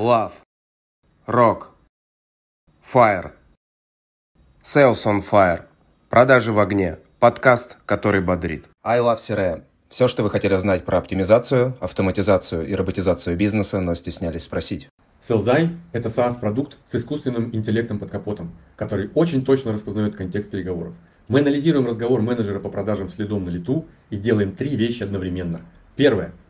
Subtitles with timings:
[0.00, 0.32] Love.
[1.26, 1.74] Rock.
[2.82, 3.32] Fire.
[4.62, 5.64] Sales on Fire.
[6.08, 6.96] Продажи в огне.
[7.18, 8.66] Подкаст, который бодрит.
[8.82, 9.64] I Love CRM.
[9.90, 14.88] Все, что вы хотели знать про оптимизацию, автоматизацию и роботизацию бизнеса, но стеснялись спросить.
[15.20, 20.94] Селзай– это SaaS-продукт с искусственным интеллектом под капотом, который очень точно распознает контекст переговоров.
[21.28, 25.60] Мы анализируем разговор менеджера по продажам следом на лету и делаем три вещи одновременно.
[25.94, 26.32] Первое–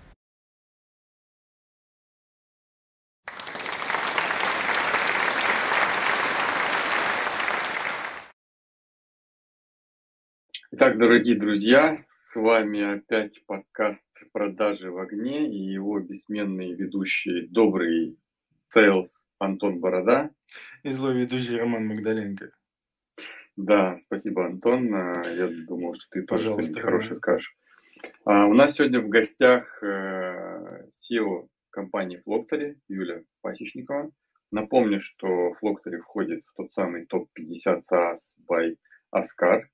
[10.83, 18.17] Итак, дорогие друзья, с вами опять подкаст «Продажи в огне» и его бессменный ведущий, добрый
[18.69, 20.31] sales Антон Борода.
[20.81, 22.49] И злой ведущий Роман Магдаленко.
[23.57, 24.91] Да, спасибо, Антон.
[24.91, 27.55] А, я думал, что ты тоже что-нибудь хорошее скажешь.
[28.25, 34.09] А, у нас сегодня в гостях э, SEO компании Flocktory Юля Пасечникова.
[34.51, 38.75] Напомню, что Flocktory входит в тот самый топ-50 SaaS by
[39.15, 39.65] Ascar,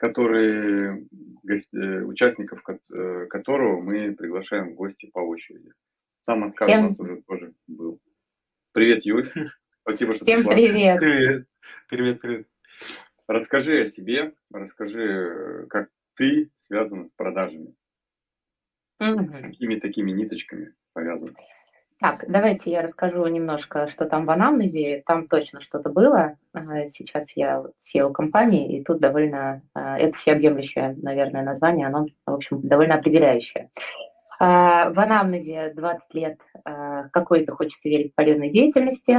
[0.00, 1.06] который,
[1.46, 5.72] э, участников э, которого мы приглашаем в гости по очереди.
[6.22, 6.84] Сам Аскар Всем...
[6.84, 8.00] у нас уже тоже был.
[8.72, 9.30] Привет, Юль.
[9.82, 10.54] Спасибо, что Всем пришла.
[10.54, 11.00] привет.
[11.00, 11.46] Привет.
[11.88, 12.46] Привет, привет.
[13.28, 17.74] Расскажи о себе, расскажи, как ты связан с продажами.
[19.00, 19.32] Угу.
[19.32, 21.36] Какими такими ниточками повязан?
[22.00, 25.02] Так, давайте я расскажу немножко, что там в анамнезе.
[25.04, 26.36] Там точно что-то было.
[26.88, 32.62] Сейчас я SEO компании, и тут довольно, а, это всеобъемлющее, наверное, название, оно, в общем,
[32.62, 33.68] довольно определяющее.
[34.38, 39.18] А, в анамнезе 20 лет а, какой-то, хочется верить, полезной деятельности.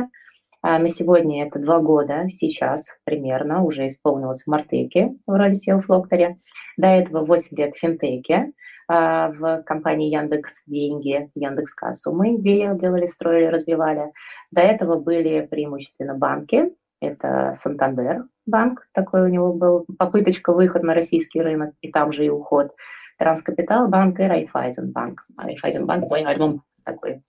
[0.63, 5.81] А, на сегодня это два года, сейчас примерно, уже исполнилось в Мартеке в роли SEO
[5.81, 6.39] Флокторе.
[6.77, 8.53] До этого 8 лет в Финтеке,
[8.91, 14.11] в компании Яндекс Деньги, Яндекс Кассу мы делали, строили, развивали.
[14.51, 20.93] До этого были преимущественно банки, это Сантандер банк, такой у него был попыточка выход на
[20.93, 22.71] российский рынок, и там же и уход.
[23.17, 25.25] Транскапитал банк и Райфайзенбанк.
[25.37, 27.21] Райфайзенбанк мой альбом такой.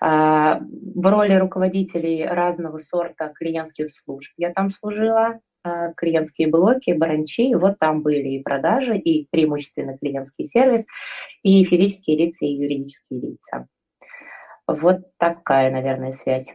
[0.00, 5.38] А, в роли руководителей разного сорта клиентских служб я там служила,
[5.96, 10.84] клиентские блоки, бранчи, вот там были и продажи, и преимущественно клиентский сервис,
[11.42, 13.66] и физические лица, и юридические лица.
[14.66, 16.48] Вот такая, наверное, связь.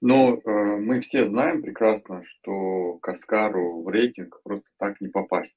[0.00, 5.54] Ну, э, мы все знаем прекрасно, что Каскару в рейтинг просто так не попасть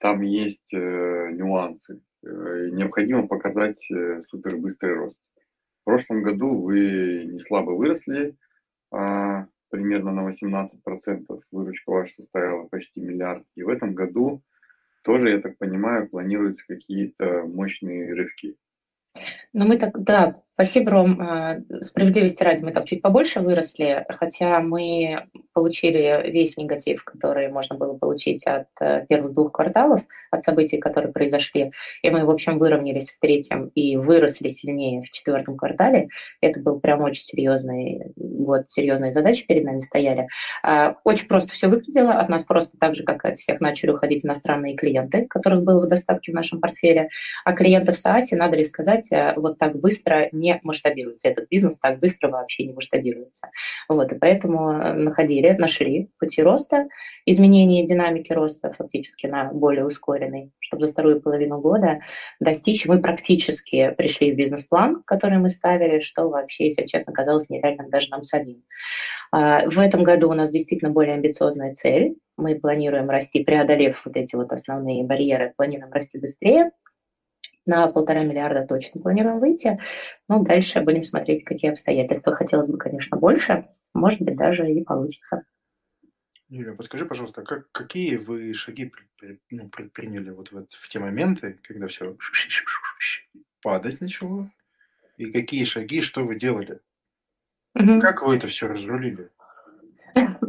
[0.00, 2.00] там есть э, нюансы.
[2.24, 5.16] Э, необходимо показать э, супербыстрый рост.
[5.82, 8.34] В прошлом году вы не слабо выросли,
[8.92, 11.40] э, примерно на 18%.
[11.50, 13.44] Выручка ваша составила почти миллиард.
[13.56, 14.42] И в этом году
[15.02, 18.56] тоже, я так понимаю, планируются какие-то мощные рывки.
[19.52, 21.20] Ну, мы так, да, спасибо, Ром.
[21.20, 27.76] А, справедливости ради, мы так чуть побольше выросли, хотя мы получили весь негатив, который можно
[27.76, 31.72] было получить от э, первых двух кварталов, от событий, которые произошли.
[32.02, 36.08] И мы, в общем, выровнялись в третьем и выросли сильнее в четвертом квартале.
[36.40, 40.28] Это был прям очень серьезный год, серьезные задачи перед нами стояли.
[40.62, 42.12] А, очень просто все выглядело.
[42.12, 45.88] От нас просто так же, как от всех, начали уходить иностранные клиенты, которых было в
[45.88, 47.08] достатке в нашем портфеле.
[47.44, 51.28] А клиентов в СААСе, надо ли сказать, э, вот так быстро не масштабируется.
[51.28, 53.48] Этот бизнес так быстро вообще не масштабируется.
[53.88, 56.86] Вот, и поэтому находили, нашли пути роста,
[57.26, 61.98] изменения динамики роста фактически на более ускоренный, чтобы за вторую половину года
[62.40, 62.86] достичь.
[62.86, 68.08] Мы практически пришли в бизнес-план, который мы ставили, что вообще, если честно, казалось нереальным даже
[68.10, 68.62] нам самим.
[69.32, 72.14] А, в этом году у нас действительно более амбициозная цель.
[72.36, 76.70] Мы планируем расти, преодолев вот эти вот основные барьеры, планируем расти быстрее,
[77.66, 79.78] на полтора миллиарда точно планируем выйти.
[80.28, 82.34] Ну, дальше будем смотреть, какие обстоятельства.
[82.34, 83.64] Хотелось бы, конечно, больше.
[83.94, 85.42] Может быть, даже и получится.
[86.48, 88.90] Юля, подскажи, пожалуйста, как, какие вы шаги
[89.50, 92.16] ну, предприняли вот в, в те моменты, когда все
[93.62, 94.50] падать начало?
[95.16, 96.80] И какие шаги, что вы делали?
[97.74, 98.00] Угу.
[98.00, 99.30] Как вы это все разрулили?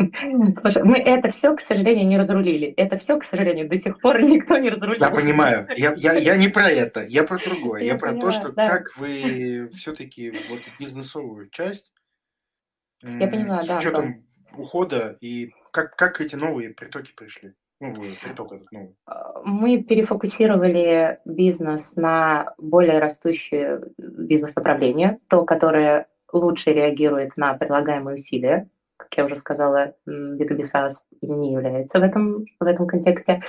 [0.61, 2.67] Слушай, мы это все, к сожалению, не разрулили.
[2.77, 5.01] Это все, к сожалению, до сих пор никто не разрулил.
[5.01, 5.67] Я понимаю.
[5.75, 7.05] Я, я, я не про это.
[7.05, 7.81] Я про другое.
[7.81, 8.69] Я, я про поняла, то, что да.
[8.69, 11.91] как вы все-таки вот бизнесовую часть
[13.03, 13.77] Я поняла, с да.
[13.77, 14.25] учетом
[14.55, 17.53] ухода и как, как эти новые притоки пришли?
[17.79, 18.95] Ну, приток этот новый.
[19.07, 28.69] А, мы перефокусировали бизнес на более растущее бизнес-направление, то, которое лучше реагирует на предлагаемые усилия.
[29.11, 33.41] Как я уже сказала, B2B SaaS не является в этом, в этом контексте.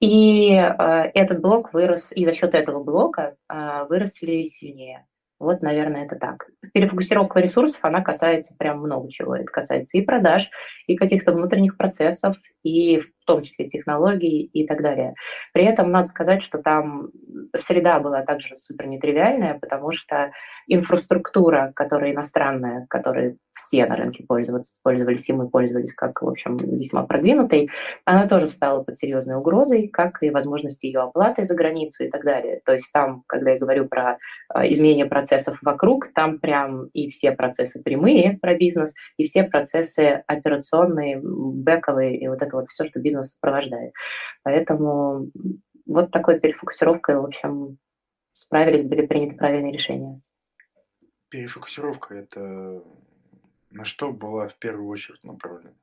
[0.00, 5.04] И э, этот блок вырос, и за счет этого блока э, выросли сильнее.
[5.38, 6.46] Вот, наверное, это так.
[6.72, 9.36] Перефокусировка ресурсов, она касается прям много чего.
[9.36, 10.48] Это касается и продаж,
[10.86, 15.14] и каких-то внутренних процессов, и в том числе технологий и так далее.
[15.52, 17.10] При этом надо сказать, что там
[17.66, 20.32] среда была также супер нетривиальная, потому что
[20.66, 26.56] инфраструктура, которая иностранная, которой все на рынке пользовались, пользовались, и мы пользовались как, в общем,
[26.56, 27.70] весьма продвинутой,
[28.04, 32.24] она тоже встала под серьезной угрозой, как и возможность ее оплаты за границу и так
[32.24, 32.60] далее.
[32.64, 34.18] То есть там, когда я говорю про
[34.48, 40.24] а, изменение процессов вокруг, там прям и все процессы прямые про бизнес, и все процессы
[40.26, 43.92] операционные, бэковые, и вот это вот все, что бизнес сопровождает.
[44.42, 45.30] Поэтому
[45.86, 47.78] вот такой перефокусировкой, в общем,
[48.34, 50.20] справились, были приняты правильные решения.
[51.30, 52.82] Перефокусировка– это
[53.70, 55.74] на что была в первую очередь направлена?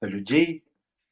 [0.00, 0.64] На людей,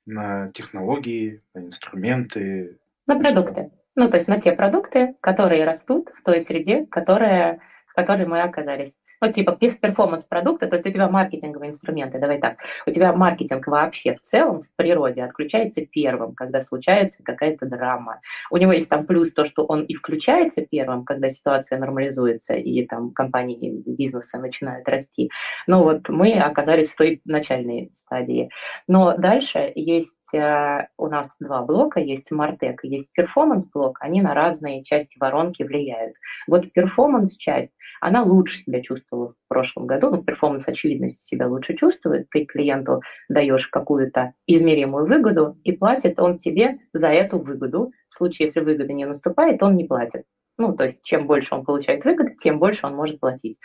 [0.06, 2.78] на технологии, на инструменты?
[3.06, 3.70] На продукты.
[3.96, 8.42] Ну, то есть на те продукты, которые растут в той среде, которая, в которой мы
[8.42, 12.56] оказались ну, типа перформанс продукта, то есть у тебя маркетинговые инструменты, давай так,
[12.86, 18.20] у тебя маркетинг вообще в целом в природе отключается первым, когда случается какая-то драма.
[18.50, 22.86] У него есть там плюс то, что он и включается первым, когда ситуация нормализуется и
[22.86, 25.30] там компании, бизнесы начинают расти.
[25.66, 28.48] Но вот мы оказались в той начальной стадии.
[28.88, 34.84] Но дальше есть э, у нас два блока, есть MarTech есть performance-блок, они на разные
[34.84, 36.14] части воронки влияют.
[36.46, 42.28] Вот performance-часть, она лучше себя чувствовала в прошлом году, ну, performance, очевидно, себя лучше чувствует,
[42.30, 47.92] ты клиенту даешь какую-то измеримую выгоду, и платит он тебе за эту выгоду.
[48.08, 50.24] В случае, если выгода не наступает, он не платит.
[50.58, 53.56] Ну, то есть, чем больше он получает выгоды, тем больше он может платить.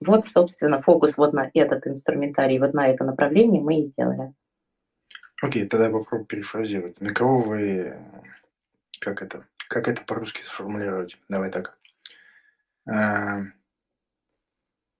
[0.00, 4.32] Вот, собственно, фокус вот на этот инструментарий, вот на это направление мы и сделали.
[5.44, 7.00] Окей, тогда попробую перефразировать.
[7.02, 7.98] На кого вы,
[8.98, 11.18] как это, как это по-русски сформулировать?
[11.28, 11.76] Давай так.
[12.88, 13.42] А,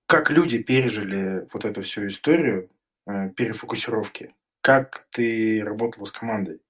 [0.06, 2.69] как люди пережили вот эту всю историю
[3.06, 4.35] э, перефокусировки?
[4.61, 6.61] Как ты работала с командой?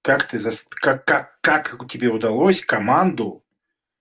[0.00, 3.44] Как ты за, как, как, как тебе удалось команду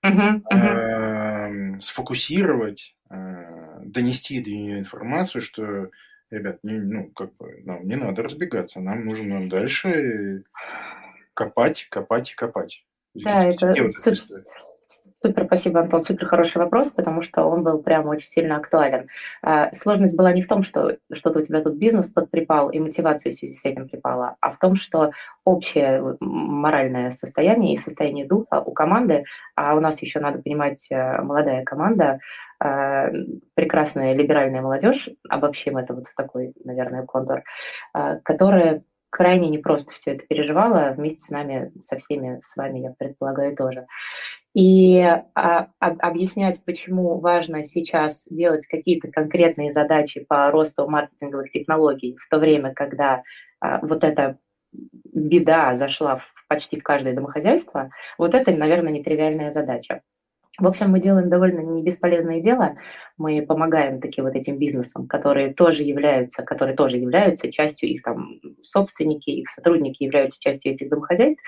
[0.02, 1.76] uh-huh, uh-huh.
[1.76, 5.92] Э, сфокусировать, э, донести до нее информацию, что
[6.32, 10.44] ребят, не, ну, как бы, нам не надо разбегаться, нам нужно дальше
[11.34, 12.86] копать, копать и копать.
[13.16, 13.74] Да, это,
[15.22, 16.06] Супер, спасибо, Антон.
[16.06, 19.10] Супер хороший вопрос, потому что он был прям очень сильно актуален.
[19.42, 23.34] А, сложность была не в том, что что-то у тебя тут бизнес подприпал и мотивация
[23.34, 25.12] в связи с этим припала, а в том, что
[25.44, 29.26] общее моральное состояние и состояние духа у команды,
[29.56, 32.20] а у нас еще надо понимать э, молодая команда,
[32.64, 33.12] э,
[33.56, 37.44] прекрасная либеральная молодежь, обобщим это вот в такой, наверное, контур,
[37.94, 42.94] э, которая крайне непросто все это переживала, вместе с нами, со всеми с вами, я
[42.98, 43.86] предполагаю, тоже.
[44.56, 52.30] И а, объяснять, почему важно сейчас делать какие-то конкретные задачи по росту маркетинговых технологий, в
[52.30, 53.22] то время, когда
[53.62, 54.38] а, вот эта
[54.72, 60.02] беда зашла в, почти в каждое домохозяйство, вот это, наверное, нетривиальная задача.
[60.58, 62.76] В общем, мы делаем довольно не бесполезное дело.
[63.18, 68.42] Мы помогаем таким вот этим бизнесам, которые тоже являются, которые тоже являются частью их там
[68.64, 71.42] собственники, их сотрудники являются частью этих домохозяйств.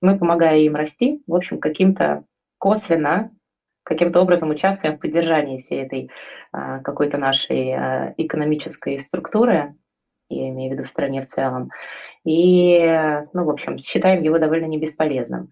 [0.00, 2.24] Мы помогаем им расти, в общем, каким-то
[2.58, 3.30] косвенно,
[3.86, 6.10] каким-то образом участвуем в поддержании всей этой
[6.52, 9.74] а, какой-то нашей а, экономической структуры,
[10.28, 11.70] я имею в виду в стране в целом.
[12.24, 12.80] И,
[13.32, 15.50] ну, в общем, считаем его довольно не бесполезным.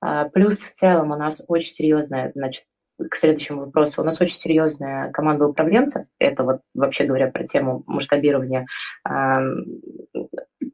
[0.00, 2.64] А, плюс в целом у нас очень серьезная, значит,
[3.10, 4.00] к следующему вопросу.
[4.00, 6.06] У нас очень серьезная команда управленцев.
[6.20, 8.66] Это вот вообще говоря про тему масштабирования,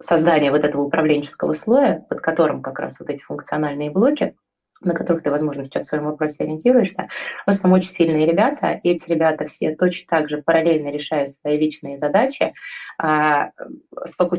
[0.03, 4.35] создания вот этого управленческого слоя, под которым как раз вот эти функциональные блоки–
[4.81, 7.09] на которых ты, возможно, сейчас в своем вопросе ориентируешься.
[7.47, 11.59] Нас там очень сильные ребята, и эти ребята все точно так же параллельно решают свои
[11.59, 12.53] личные задачи,
[12.99, 13.51] а,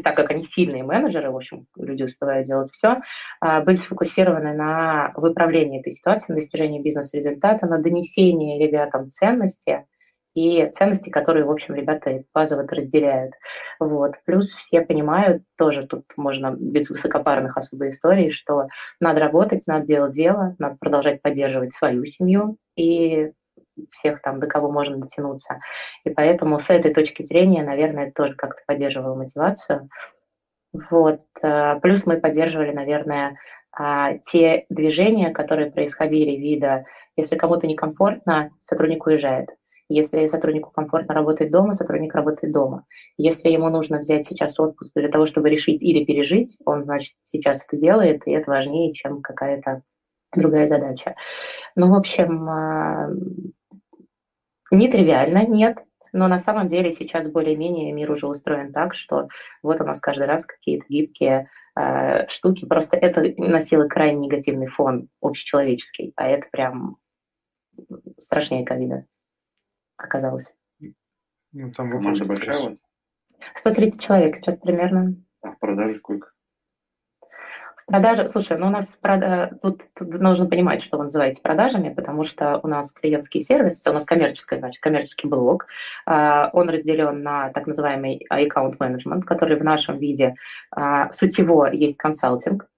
[0.03, 3.01] так как они сильные менеджеры, в общем, люди успевают делать все,
[3.41, 9.85] а, были сфокусированы на выправлении этой ситуации, на достижении бизнес-результата, на донесении ребятам ценности,
[10.35, 13.33] и ценности, которые, в общем, ребята базово разделяют.
[13.79, 14.13] Вот.
[14.25, 18.67] Плюс все понимают, тоже тут можно без высокопарных особо историй, что
[18.99, 23.31] надо работать, надо делать дело, надо продолжать поддерживать свою семью и
[23.91, 25.59] всех там, до кого можно дотянуться.
[26.03, 29.89] И поэтому с этой точки зрения, наверное, это тоже как-то поддерживало мотивацию.
[30.73, 31.21] Вот.
[31.41, 33.37] Э, плюс мы поддерживали, наверное,
[33.71, 39.49] а, те движения, которые происходили вида, если кому-то некомфортно, сотрудник уезжает.
[39.89, 42.85] Если сотруднику комфортно работать дома, сотрудник работает дома.
[43.17, 47.65] Если ему нужно взять сейчас отпуск для того, чтобы решить или пережить, он, значит, сейчас
[47.67, 49.81] это делает, и это важнее, чем какая-то
[50.35, 51.15] другая задача.
[51.75, 53.09] Ну, в общем, а,
[54.69, 55.79] нетривиально, нет,
[56.13, 59.27] но на самом деле сейчас более-менее мир уже устроен так, что
[59.63, 62.65] вот у нас каждый раз какие-то гибкие э, штуки.
[62.65, 66.97] Просто это носило крайне негативный фон общечеловеческий, а это прям
[68.21, 69.05] страшнее ковида
[69.99, 70.47] оказалось.
[71.51, 72.77] Ну, там Команда большая
[73.55, 75.15] 130 человек сейчас примерно.
[75.41, 76.31] А в продаже сколько?
[77.89, 79.49] Продажи, слушай, ну у нас прода...
[79.63, 83.91] тут, тут нужно понимать, что вы называете продажами, потому что у нас клиентский сервис, у
[83.91, 85.65] нас коммерческий, значит, коммерческий блок,
[86.05, 90.35] а, он разделен на так называемый аккаунт менеджмент, который в нашем виде
[90.69, 92.68] а, сутево есть консалтинг,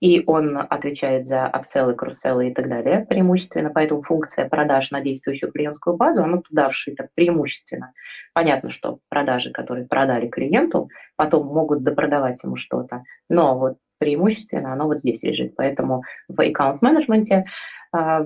[0.00, 5.52] и он отвечает за апселлы, кросселлы и так далее преимущественно, поэтому функция продаж на действующую
[5.52, 7.92] клиентскую базу, она туда вшита преимущественно.
[8.34, 14.86] Понятно, что продажи, которые продали клиенту, потом могут допродавать ему что-то, но вот преимущественно оно
[14.86, 15.54] вот здесь лежит.
[15.56, 17.46] Поэтому в аккаунт-менеджменте
[17.92, 18.24] а,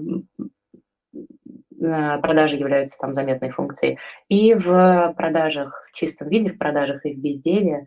[1.82, 3.98] а, продажи являются там заметной функцией.
[4.28, 7.86] И в продажах в чистом виде, в продажах и в безделии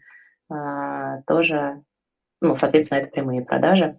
[0.49, 1.81] а, тоже,
[2.43, 3.97] ну, соответственно, это прямые продажи.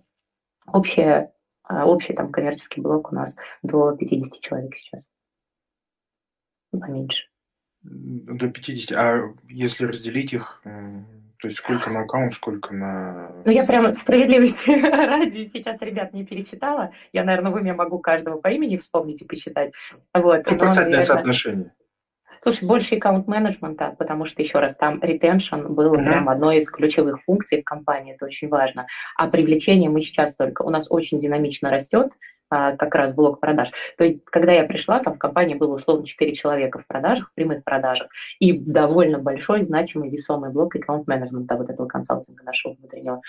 [0.66, 1.32] Общая,
[1.68, 5.02] общий там коммерческий блок у нас до 50 человек сейчас.
[6.70, 7.24] Поменьше.
[7.82, 8.98] До 50.
[8.98, 13.32] А если разделить их, то есть сколько на аккаунт, сколько на...
[13.46, 16.92] Ну, я прямо справедливости ради сейчас ребят не перечитала.
[17.14, 19.72] Я, наверное, в уме могу каждого по имени вспомнить и посчитать.
[20.12, 20.42] Вот.
[20.50, 21.72] Ну, процентное соотношение.
[22.44, 26.04] Слушай, больше аккаунт-менеджмента, потому что, еще раз, там ретеншн был uh-huh.
[26.04, 28.86] прям одной из ключевых функций в компании, это очень важно.
[29.16, 32.12] А привлечение мы сейчас только, у нас очень динамично растет,
[32.50, 33.70] а, как раз блок продаж.
[33.96, 37.34] То есть, когда я пришла, там в компании было условно 4 человека в продажах, в
[37.34, 38.08] прямых продажах,
[38.38, 43.22] и довольно большой, значимый, весомый блок аккаунт-менеджмента вот этого консалтинга нашего внутреннего.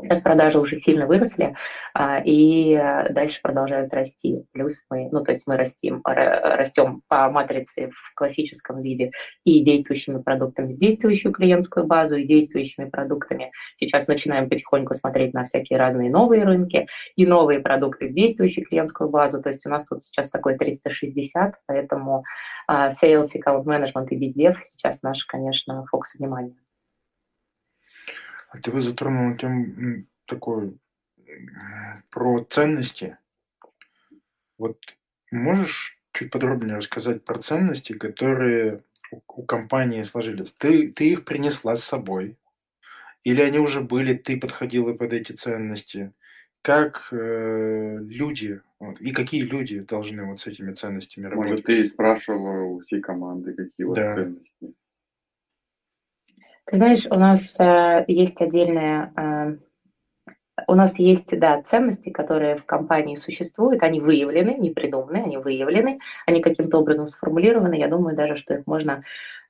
[0.00, 1.54] Сейчас продажи уже сильно выросли,
[1.92, 2.74] а, и
[3.10, 4.44] дальше продолжают расти.
[4.52, 9.10] Плюс мы, ну, то есть мы растим, растем по матрице в классическом виде
[9.44, 13.50] и действующими продуктами действующую клиентскую базу, и действующими продуктами.
[13.78, 16.86] Сейчас начинаем потихоньку смотреть на всякие разные новые рынки
[17.16, 19.42] и новые продукты в действующую клиентскую базу.
[19.42, 22.24] То есть у нас тут сейчас такой 360, поэтому
[22.70, 26.54] uh, sales, account management и бездев сейчас наш, конечно, фокус внимания.
[28.48, 30.78] А ты вы затронула тему такой
[32.10, 33.18] про ценности.
[34.56, 34.78] Вот
[35.30, 40.52] можешь чуть подробнее рассказать про ценности, которые у, у компании сложились?
[40.52, 42.36] Ты, ты их принесла с собой?
[43.24, 46.12] Или они уже были, ты подходила под эти ценности?
[46.62, 51.50] Как э, люди, вот, и какие люди должны вот с этими ценностями работать?
[51.50, 54.14] Может, ты спрашивала у всей команды, какие вот да.
[54.14, 54.74] ценности?
[56.68, 59.54] Ты знаешь, у нас э, есть отдельная, э,
[60.66, 65.98] у нас есть, да, ценности, которые в компании существуют, они выявлены, не придуманы, они выявлены,
[66.26, 67.74] они каким-то образом сформулированы.
[67.76, 69.00] Я думаю даже, что их можно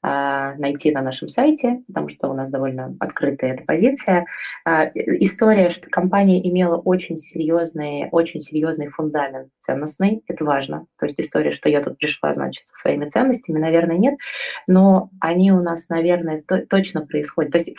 [0.02, 4.26] найти на нашем сайте, потому что у нас довольно открытая эта позиция.
[4.64, 10.86] А, история, что компания имела очень серьезный, очень серьезный фундамент ценностный, это важно.
[10.98, 14.14] То есть история, что я тут пришла, значит, со своими ценностями, наверное, нет,
[14.66, 17.52] но они у нас, наверное, то, точно происходят.
[17.52, 17.74] То есть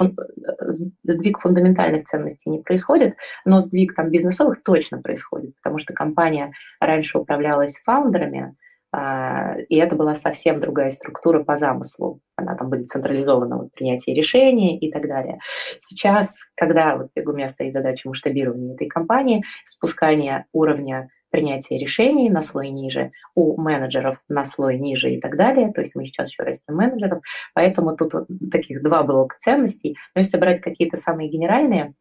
[1.04, 7.18] сдвиг фундаментальных ценностей не происходит, но сдвиг там бизнесовых точно происходит, потому что компания раньше
[7.18, 12.22] управлялась фаундерами, а, и это была совсем другая структура по замыслу.
[12.36, 15.40] Она там будет централизована вот, принятие решений и так далее.
[15.80, 22.44] Сейчас, когда вот, у меня стоит задача масштабирования этой компании, спускание уровня принятия решений на
[22.44, 25.72] слой ниже, у менеджеров на слой ниже и так далее.
[25.72, 27.22] То есть мы сейчас еще растем менеджеров,
[27.54, 29.96] поэтому тут вот таких два блока ценностей.
[30.16, 31.94] Но если брать какие-то самые генеральные,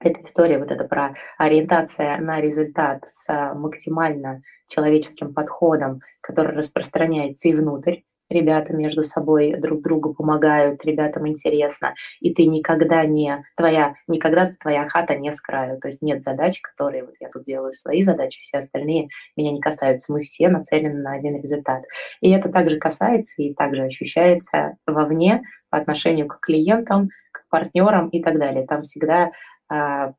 [0.00, 7.54] эта история вот это про ориентация на результат с максимально человеческим подходом, который распространяется и
[7.54, 7.98] внутрь.
[8.30, 14.88] Ребята между собой друг другу помогают, ребятам интересно, и ты никогда не, твоя, никогда твоя
[14.88, 18.40] хата не с краю, то есть нет задач, которые, вот я тут делаю свои задачи,
[18.42, 21.82] все остальные меня не касаются, мы все нацелены на один результат.
[22.20, 28.22] И это также касается и также ощущается вовне по отношению к клиентам, к партнерам и
[28.22, 28.64] так далее.
[28.64, 29.30] Там всегда а,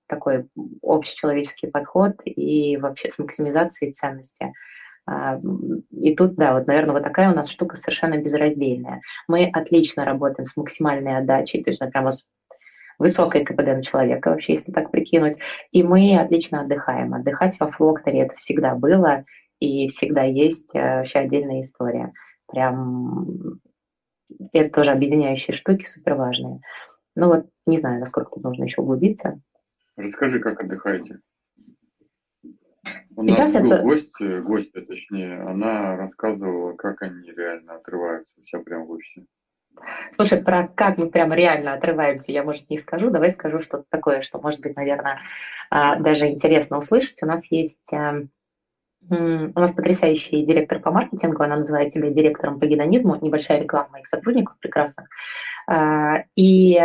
[0.07, 0.47] такой
[0.81, 4.53] общечеловеческий подход и вообще с максимизацией ценности.
[5.05, 5.39] А,
[5.91, 9.01] и тут, да, вот, наверное, вот такая у нас штука совершенно безраздельная.
[9.27, 12.13] Мы отлично работаем с максимальной отдачей, то есть, например,
[12.99, 15.37] высокое КПД на человека, вообще, если так прикинуть.
[15.71, 17.13] И мы отлично отдыхаем.
[17.13, 19.25] Отдыхать во Флокторе это всегда было
[19.59, 22.13] и всегда есть э, вообще отдельная история.
[22.47, 23.59] Прям
[24.53, 26.59] это тоже объединяющие штуки, супер важные.
[27.15, 29.41] Ну вот, не знаю, насколько тут нужно еще углубиться.
[29.97, 31.19] Расскажи, как отдыхаете.
[33.15, 33.83] У нас был это...
[33.83, 39.25] гость, гостья точнее, она рассказывала, как они реально отрываются у себя прямо в офисе.
[40.13, 43.09] Слушай, про как мы прям реально отрываемся, я, может, не скажу.
[43.09, 45.19] Давай скажу что-то такое, что, может быть, наверное,
[45.69, 47.21] а, даже интересно услышать.
[47.21, 47.91] У нас есть...
[47.91, 48.29] Эм,
[49.09, 54.07] у нас потрясающий директор по маркетингу, она называет себя директором по гедонизму, небольшая реклама моих
[54.07, 55.07] сотрудников прекрасных.
[55.67, 56.77] А, и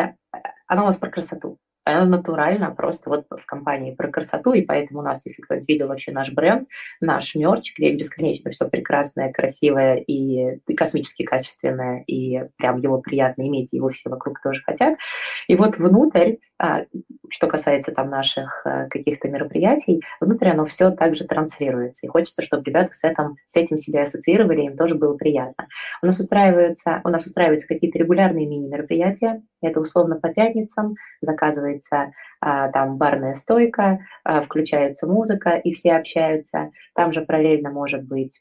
[0.66, 5.00] она у нас про красоту она натурально просто вот в компании про красоту, и поэтому
[5.00, 6.68] у нас, если кто-нибудь видел вообще наш бренд,
[7.00, 13.46] наш мерч, где бесконечно все прекрасное, красивое и, и космически качественное, и прям его приятно
[13.46, 14.98] иметь, его все вокруг тоже хотят.
[15.46, 22.06] И вот внутрь, что касается там наших а, каких-то мероприятий, внутрь оно все также транслируется,
[22.06, 25.66] и хочется, чтобы ребята с этим, с этим себя ассоциировали, им тоже было приятно.
[26.02, 32.70] У нас устраиваются, у нас устраиваются какие-то регулярные мини-мероприятия, это условно по пятницам, заказывается а,
[32.70, 36.70] там барная стойка, а, включается музыка, и все общаются.
[36.94, 38.40] Там же параллельно может быть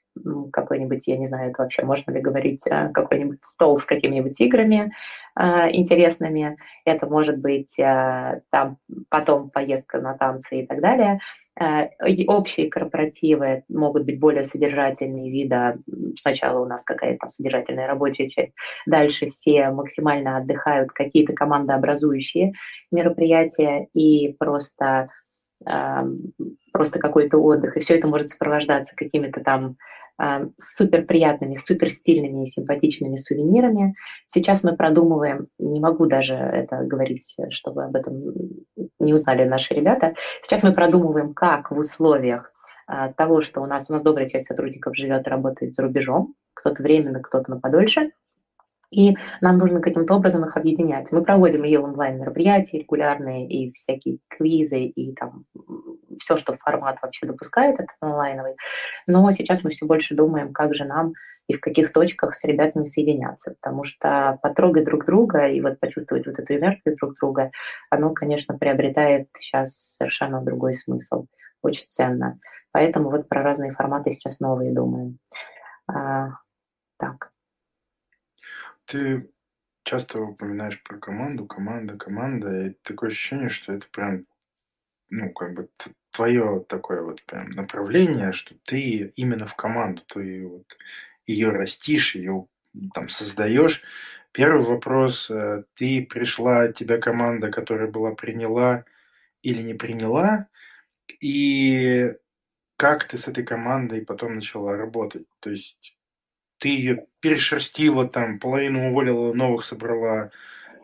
[0.52, 4.92] какой-нибудь, я не знаю, это вообще можно ли говорить, а, какой-нибудь стол с какими-нибудь играми
[5.25, 6.58] а, интересными.
[6.86, 8.78] Это может быть а, там
[9.10, 11.20] потом поездка на танцы и так далее.
[11.60, 11.88] Э,
[12.28, 15.78] общие корпоративы могут быть более содержательные вида.
[16.22, 18.54] Сначала у нас какая-то там содержательная рабочая часть,
[18.86, 22.54] дальше все максимально отдыхают, какие-то командообразующие
[22.92, 25.10] мероприятия и просто,
[26.74, 27.78] просто какой-то отдых.
[27.78, 29.78] И все это может сопровождаться какими-то там
[30.18, 33.96] а, супер приятными, супер стильными и симпатичными сувенирами.
[34.34, 38.34] Сейчас мы продумываем, не могу даже это говорить, чтобы об этом
[39.00, 40.14] не узнали наши ребята.
[40.44, 42.52] Сейчас мы продумываем, как в условиях
[42.88, 46.36] а, того, что у нас, у нас добрая часть сотрудников живет и работает за рубежом,
[46.54, 48.12] кто-то временно, кто-то на подольше,
[48.96, 51.12] и нам нужно каким-то образом их объединять.
[51.12, 55.44] Мы проводим и онлайн мероприятия регулярные, и всякие квизы, и там
[56.22, 58.56] все, что формат вообще допускает, этот онлайновый.
[59.06, 61.14] Но сейчас мы все больше думаем, как же нам
[61.48, 66.26] и в каких точках с ребятами соединяться, потому что потрогать друг друга и вот почувствовать
[66.26, 67.52] вот эту энергию друг друга,
[67.90, 71.26] оно, конечно, приобретает сейчас совершенно другой смысл,
[71.62, 72.40] очень ценно.
[72.72, 75.20] Поэтому вот про разные форматы сейчас новые думаем.
[75.88, 76.30] А,
[76.98, 77.35] так.
[78.86, 79.30] Ты
[79.84, 84.26] часто упоминаешь про команду, команда, команда, и такое ощущение, что это прям
[85.10, 85.70] ну, как бы
[86.12, 90.66] твое такое вот прям направление, что ты именно в команду, ты вот
[91.28, 92.48] ее растишь, ее
[92.94, 93.84] там создаешь.
[94.32, 98.84] Первый вопрос, э, ты пришла, тебя команда, которая была приняла
[99.42, 100.48] или не приняла,
[101.22, 102.14] и
[102.78, 105.28] как ты с этой командой потом начала работать?
[105.40, 105.95] То есть
[106.60, 110.32] ты ее перешерстила, там, половину уволила, новых собрала,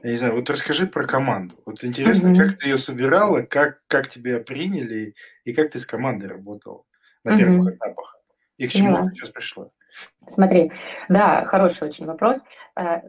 [0.04, 1.56] я не знаю, вот расскажи про команду.
[1.66, 2.40] Вот интересно, угу.
[2.40, 6.84] как ты ее собирала, как, как тебя приняли и как ты с командой работала
[7.24, 7.70] на первых угу.
[7.72, 8.18] этапах?
[8.58, 9.10] И к чему Поняла.
[9.10, 9.70] ты сейчас пришла?
[10.30, 10.72] Смотри,
[11.10, 12.38] да, хороший очень вопрос.
[12.78, 13.02] Э,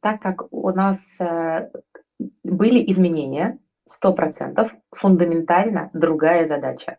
[0.00, 1.70] так как у нас э,
[2.44, 3.58] были изменения,
[4.02, 6.98] 100%, фундаментально другая задача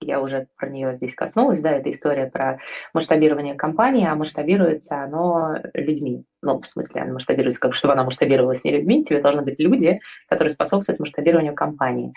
[0.00, 2.58] я уже про нее здесь коснулась, да, это история про
[2.94, 6.24] масштабирование компании, а масштабируется оно людьми.
[6.40, 10.00] Ну, в смысле, она масштабируется, как чтобы она масштабировалась не людьми, тебе должны быть люди,
[10.28, 12.12] которые способствуют масштабированию компании.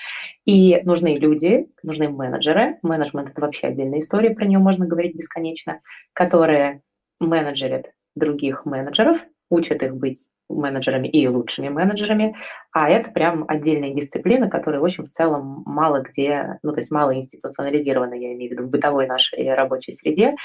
[0.45, 2.77] И нужны люди, нужны менеджеры.
[2.83, 5.81] Менеджмент– это вообще отдельная история, про нее можно говорить бесконечно,
[6.13, 6.81] которые
[7.19, 9.17] менеджерят других менеджеров,
[9.51, 12.35] учат их быть менеджерами и лучшими менеджерами,
[12.71, 16.91] а это прям отдельная дисциплина, которая, в общем, в целом мало где, ну, то есть
[16.91, 20.35] мало институционализирована, я имею в виду, в бытовой нашей рабочей среде.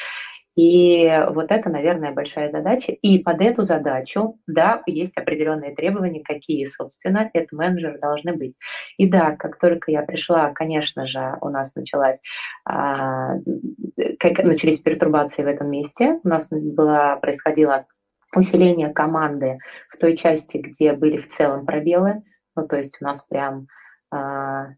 [0.56, 2.92] И вот это, наверное, большая задача.
[2.92, 8.54] И под эту задачу, да, есть определенные требования, какие, собственно, этот менеджер должны быть.
[8.96, 12.18] И да, как только я пришла, конечно же, у нас началась,
[12.64, 13.34] а,
[14.18, 16.20] как начались пертурбации в этом месте.
[16.24, 17.84] У нас была, происходила
[18.36, 22.22] усиление команды в той части, где были в целом пробелы.
[22.54, 23.66] Ну, то есть у нас прям
[24.10, 24.68] а,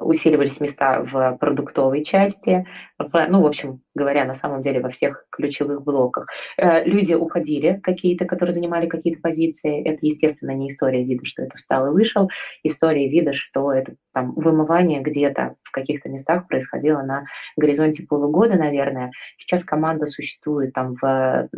[0.00, 2.66] усиливались места в продуктовой части,
[2.98, 6.26] в, ну, в общем говоря, на самом деле во всех ключевых блоках.
[6.56, 9.82] Э, люди уходили какие-то, которые занимали какие-то позиции.
[9.82, 12.28] Это, естественно, не история вида, что это встал и вышел.
[12.62, 17.24] История вида, что это там вымывание где-то в каких-то местах происходило на
[17.56, 19.10] горизонте полугода, наверное.
[19.38, 21.48] Сейчас команда существует там в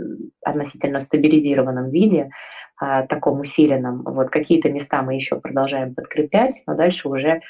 [0.45, 2.31] относительно стабилизированном виде,
[3.09, 4.05] таком усиленном.
[4.05, 7.41] Вот какие-то места мы еще продолжаем подкреплять, но дальше уже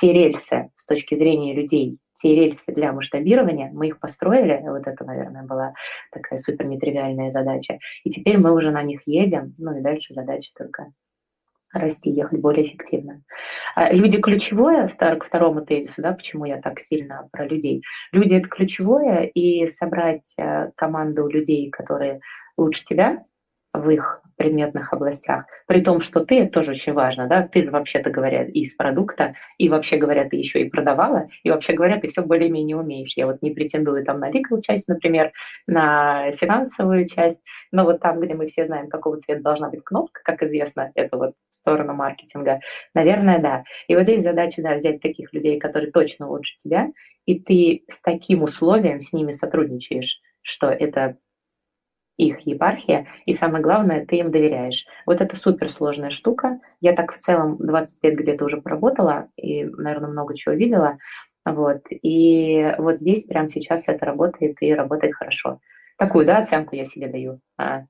[0.00, 5.04] те рельсы с точки зрения людей, те рельсы для масштабирования, мы их построили, вот это,
[5.04, 5.74] наверное, была
[6.12, 10.50] такая супер нетривиальная задача, и теперь мы уже на них едем, ну и дальше задача
[10.56, 10.92] только
[11.72, 13.22] расти, ехать более эффективно.
[13.74, 17.82] А люди ключевое, к второму тезису, да, почему я так сильно про людей.
[18.12, 22.20] Люди это ключевое, и собрать э, команду людей, которые
[22.56, 23.24] лучше тебя,
[23.74, 28.10] в их предметных областях, при том, что ты, это тоже очень важно, да, ты вообще-то
[28.10, 32.22] говоря из продукта, и вообще говоря, ты еще и продавала, и вообще говоря, ты все
[32.22, 33.14] более-менее умеешь.
[33.16, 35.32] Я вот не претендую там на legal часть, например,
[35.66, 37.40] на финансовую часть,
[37.72, 41.16] но вот там, где мы все знаем, какого цвета должна быть кнопка, как известно, это
[41.16, 41.32] вот
[41.66, 42.60] сторону маркетинга,
[42.94, 43.64] наверное, да.
[43.88, 46.88] И вот здесь задача, да, взять таких людей, которые точно лучше тебя,
[47.26, 51.16] и ты с таким условием с ними сотрудничаешь, что это
[52.16, 54.86] их епархия, и самое главное, ты им доверяешь.
[55.06, 56.58] Вот это суперсложная штука.
[56.80, 60.96] Я так в целом 20 лет где-то уже поработала и, наверное, много чего видела.
[61.44, 61.80] Вот.
[62.02, 65.58] И вот здесь прямо сейчас это работает и работает хорошо.
[65.98, 67.38] Такую, да, оценку я себе даю.
[67.56, 67.82] А,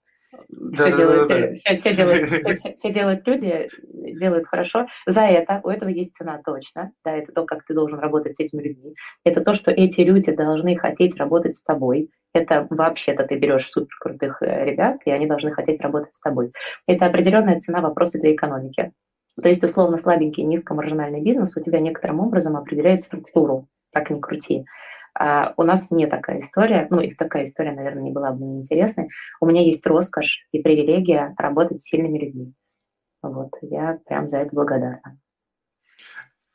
[0.74, 2.24] все, да, делают, да, да, Все, все, делают,
[2.58, 3.68] все, все делают люди,
[4.18, 4.86] делают хорошо.
[5.06, 6.90] За это у этого есть цена точно.
[7.04, 8.94] Да, это то, как ты должен работать с этими людьми.
[9.24, 12.08] Это то, что эти люди должны хотеть работать с тобой.
[12.32, 16.50] Это вообще-то ты берешь супер крутых э, ребят, и они должны хотеть работать с тобой.
[16.86, 18.90] Это определенная цена вопроса для экономики.
[19.40, 24.64] То есть, условно, слабенький низкомаржинальный бизнес у тебя некоторым образом определяет структуру, как ни крути.
[25.18, 28.58] А у нас не такая история, ну и такая история, наверное, не была бы мне
[28.58, 29.08] интересной.
[29.40, 32.52] У меня есть роскошь и привилегия работать с сильными людьми.
[33.22, 35.18] Вот, я прям за это благодарна.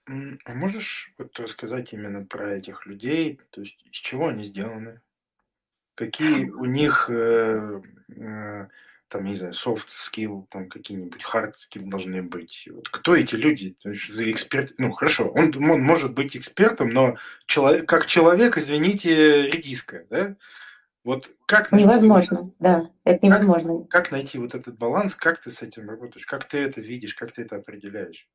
[0.05, 5.01] А можешь вот рассказать именно про этих людей, то есть из чего они сделаны?
[5.95, 7.81] Какие у них э,
[8.15, 8.67] э,
[9.11, 12.67] там, не знаю, soft skill, там какие-нибудь hard skill должны быть.
[12.71, 13.75] Вот кто эти люди?
[13.83, 20.37] Эксперт, ну хорошо, он, он может быть экспертом, но человек, как человек, извините, редиска, да?
[21.03, 23.79] Вот как найти, невозможно, да, это невозможно.
[23.79, 27.15] Как, как найти вот этот баланс, как ты с этим работаешь, как ты это видишь,
[27.15, 28.27] как ты это определяешь?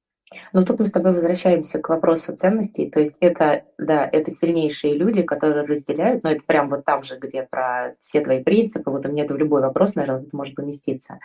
[0.52, 2.90] Но тут мы с тобой возвращаемся к вопросу ценностей.
[2.90, 7.16] То есть это, да, это сильнейшие люди, которые разделяют, но это прям вот там же,
[7.18, 11.20] где про все твои принципы, вот у меня это в любой вопрос, наверное, может поместиться.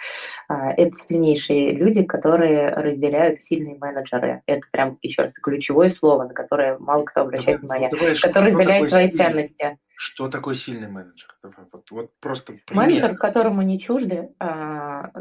[0.48, 4.42] А, это сильнейшие люди, которые разделяют сильные менеджеры.
[4.46, 7.90] Это прям, еще раз, ключевое слово, на которое мало кто обращает внимание.
[8.22, 9.78] Которые разделяют твои ценности.
[10.04, 11.30] Что такое сильный менеджер?
[11.44, 12.88] Вот, вот просто пример.
[12.88, 15.12] Менеджер, которому не чужды а,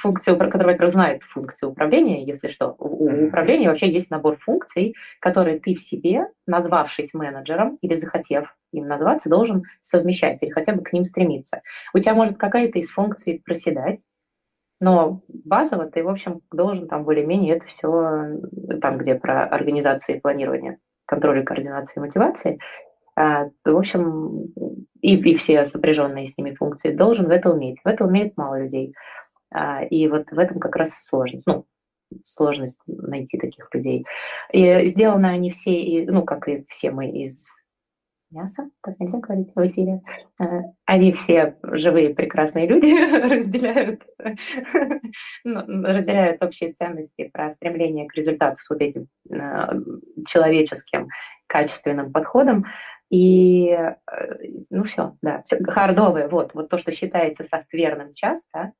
[0.00, 2.76] функцию, который, знает функцию управления, если что.
[2.78, 8.54] У, у управления вообще есть набор функций, которые ты в себе, назвавшись менеджером или захотев
[8.70, 11.62] им назваться, должен совмещать или хотя бы к ним стремиться.
[11.92, 13.98] У тебя может какая-то из функций проседать,
[14.80, 20.20] но базово ты, в общем, должен там более-менее это все, там, где про организацию и
[20.20, 22.60] планирование, контроль и координации и мотивации,
[23.16, 24.52] в общем,
[25.00, 27.78] и, и все сопряженные с ними функции должен в это уметь.
[27.84, 28.94] В это умеет мало людей.
[29.52, 31.46] А, и вот в этом как раз сложность.
[31.46, 31.66] Ну,
[32.24, 34.06] сложность найти таких людей.
[34.52, 37.44] И сделаны они все, ну, как и все мы из
[38.34, 40.00] мяса, так нельзя говорить в эфире.
[40.38, 42.86] А, они все живые, прекрасные люди,
[43.34, 44.02] разделяют,
[45.44, 49.06] ну, разделяют общие ценности про стремление к результату с вот этим
[50.26, 51.08] человеческим
[51.46, 52.64] качественным подходом.
[53.10, 53.96] И, э,
[54.70, 58.72] ну все, да, хардовые, вот, вот то, что считается софтверным часто,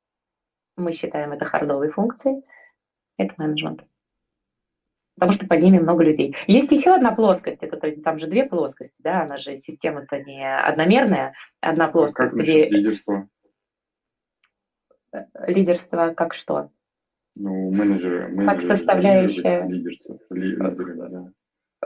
[0.75, 2.43] мы считаем это хардовой функцией,
[3.17, 3.83] это менеджмент.
[5.15, 6.35] Потому что под ними много людей.
[6.45, 10.21] Есть еще одна плоскость, это то есть там же две плоскости, да, она же система-то
[10.21, 12.33] не одномерная, одна плоскость.
[12.33, 12.69] А как где...
[12.69, 13.27] лидерство?
[15.13, 16.69] Э, лидерство как что?
[17.35, 18.27] Ну, менеджеры.
[18.27, 19.65] менеджеры как составляющая.
[19.67, 20.19] Лидерство.
[20.29, 21.31] Лидеры, да, да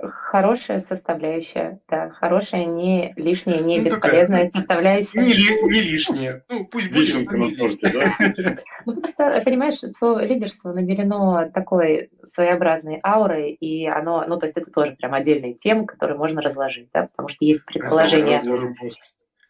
[0.01, 5.19] хорошая составляющая, да, хорошая, не лишняя, не ну, бесполезная такая, составляющая.
[5.19, 6.43] Не, не лишняя.
[6.49, 7.31] Ну, пусть будет.
[7.31, 8.57] на торте, да?
[8.85, 14.71] Ну, просто, понимаешь, слово лидерство наделено такой своеобразной аурой, и оно, ну, то есть это
[14.71, 18.41] тоже прям отдельная тема, которую можно разложить, да, потому что есть предположение.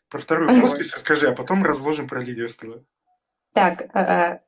[0.09, 2.83] Про вторую плоскость расскажи, а потом разложим про лидерство.
[3.53, 4.39] Так, а, а,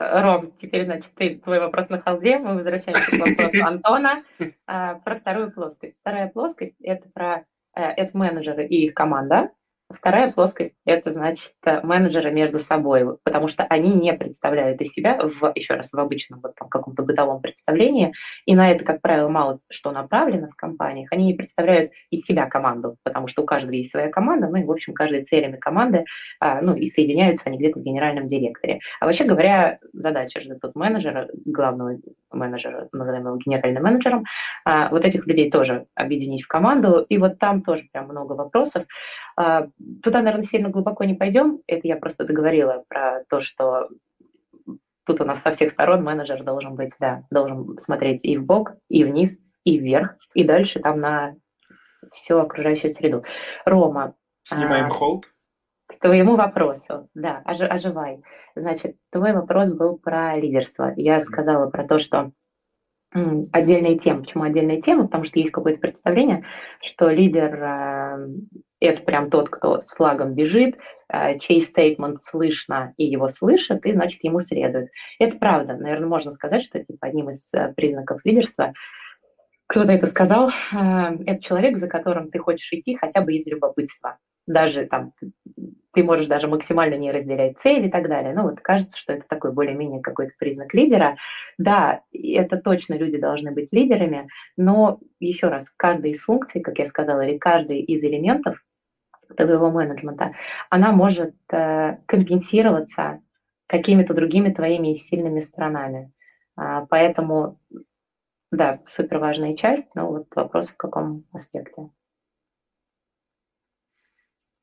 [0.00, 4.22] Ром, теперь, значит, ты, твой вопрос на халде, мы возвращаемся к вопросу Антона
[4.66, 5.94] а, про вторую плоскость.
[6.00, 7.44] Вторая плоскость– это про
[7.76, 9.50] э, это менеджеры и их команда,
[9.92, 15.52] Вторая плоскость– это, значит, менеджеры между собой, потому что они не представляют из себя, в,
[15.54, 18.12] еще раз, в обычном вот, каком-то бытовом представлении,
[18.46, 22.46] и на это, как правило, мало что направлено в компаниях, они не представляют из себя
[22.46, 26.04] команду, потому что у каждого есть своя команда, ну и, в общем, каждый целями команды,
[26.38, 28.80] а, ну и соединяются они где-то в генеральном директоре.
[29.00, 31.98] А вообще говоря, задача же тут менеджера, главного
[32.32, 34.24] менеджера, назовем его генеральным менеджером,
[34.64, 38.84] а, вот этих людей тоже объединить в команду, и вот там тоже прям много вопросов.
[39.36, 39.68] А,
[40.02, 41.60] Туда, наверное, сильно глубоко не пойдем.
[41.66, 43.88] Это я просто договорила про то, что
[45.04, 48.72] тут у нас со всех сторон менеджер должен быть, да, должен смотреть и в бок,
[48.88, 51.34] и вниз, и вверх, и дальше там на
[52.12, 53.24] всю окружающую среду.
[53.64, 54.14] Рома.
[54.42, 55.26] Снимаем а, холд.
[56.00, 58.22] Твоему вопросу, да, оживай.
[58.56, 60.94] Значит, твой вопрос был про лидерство.
[60.96, 62.32] Я сказала про то, что
[63.12, 64.22] отдельная тема.
[64.22, 65.04] Почему отдельная тема?
[65.04, 66.44] Потому что есть какое-то представление,
[66.82, 68.28] что лидер э,
[68.80, 70.78] это прям тот, кто с флагом бежит,
[71.12, 74.90] э, чей стейтмент слышно и его слышат, и значит ему следует.
[75.18, 75.76] Это правда.
[75.76, 78.72] Наверное, можно сказать, что типа, одним из э, признаков лидерства
[79.66, 84.18] кто-то это сказал, это человек, за которым ты хочешь идти хотя бы из любопытства.
[84.46, 85.10] Даже там
[85.92, 88.32] ты можешь даже максимально не разделять цели и так далее.
[88.32, 91.14] Ну вот кажется, что это такой более-менее какой-то признак лидера.
[91.58, 94.26] Да, это точно люди должны быть лидерами,
[94.56, 98.54] но еще раз, каждая из функций, как я сказала, или каждый из элементов
[99.36, 100.30] твоего менеджмента,
[100.70, 103.18] она может э, компенсироваться
[103.68, 106.08] какими-то другими твоими сильными сторонами.
[106.56, 107.54] А, поэтому,
[108.52, 111.88] да, супер важная часть, но вот вопрос в каком аспекте.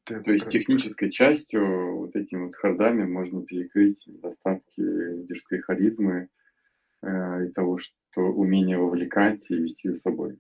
[0.07, 6.29] То есть технической частью вот этими вот хардами можно перекрыть недостатки лидерской харизмы
[7.03, 10.39] э, и того, что умение вовлекать и вести за собой?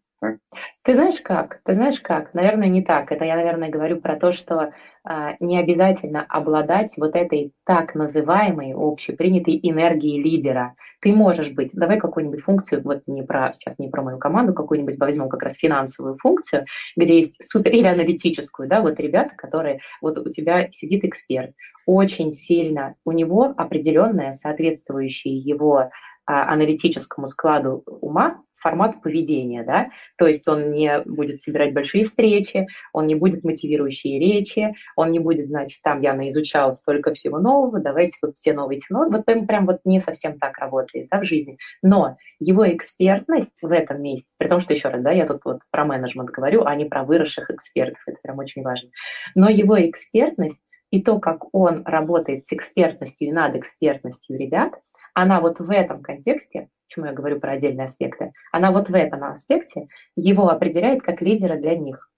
[0.83, 1.59] Ты знаешь как?
[1.65, 2.33] Ты знаешь как?
[2.33, 3.11] Наверное, не так.
[3.11, 4.69] Это я, наверное, говорю про то, что
[5.03, 10.73] а, не обязательно обладать вот этой так называемой общепринятой энергией лидера.
[11.01, 14.97] Ты можешь быть, давай какую-нибудь функцию, вот не про, сейчас не про мою команду, какую-нибудь
[14.97, 20.17] возьмем как раз финансовую функцию, где есть супер, или аналитическую, да, вот ребята, которые, вот
[20.17, 21.51] у тебя сидит эксперт,
[21.85, 25.89] очень сильно, у него определенная соответствующая его
[26.25, 32.67] а, аналитическому складу ума формат поведения, да, то есть он не будет собирать большие встречи,
[32.91, 37.79] он не будет мотивирующие речи, он не будет, значит, там я наизучал столько всего нового,
[37.79, 41.23] давайте тут все новые технологии, вот он прям вот не совсем так работает, да, в
[41.23, 45.45] жизни, но его экспертность в этом месте, при том, что еще раз, да, я тут
[45.45, 48.89] вот про менеджмент говорю, а не про выросших экспертов, это прям очень важно,
[49.33, 50.59] но его экспертность
[50.91, 54.73] и то, как он работает с экспертностью и над экспертностью ребят,
[55.21, 59.23] она вот в этом контексте почему я говорю про отдельные аспекты, она вот в этом
[59.23, 62.09] аспекте его определяет как лидера для них.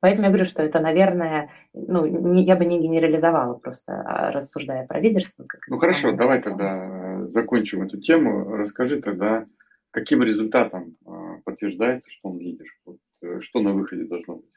[0.00, 4.86] Поэтому я говорю, что это, наверное, ну, не, я бы не генерализовала просто, а рассуждая
[4.86, 5.44] про лидерство.
[5.44, 6.18] Как ну хорошо, самое.
[6.18, 8.54] давай тогда э, закончим эту тему.
[8.56, 9.46] Расскажи тогда,
[9.90, 12.66] каким результатом э, подтверждается, что он лидер?
[12.84, 14.52] Вот, э, что на выходе должно быть?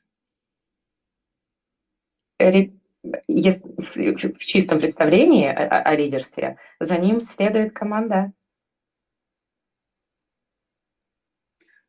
[3.27, 8.31] Если в чистом представлении о, о лидерстве, за ним следует команда.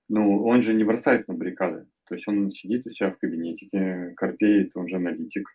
[0.08, 1.86] Ну, он же не бросает на баррикады.
[2.08, 5.46] То есть он сидит у себя в кабинетике, корпеет, он же аналитик,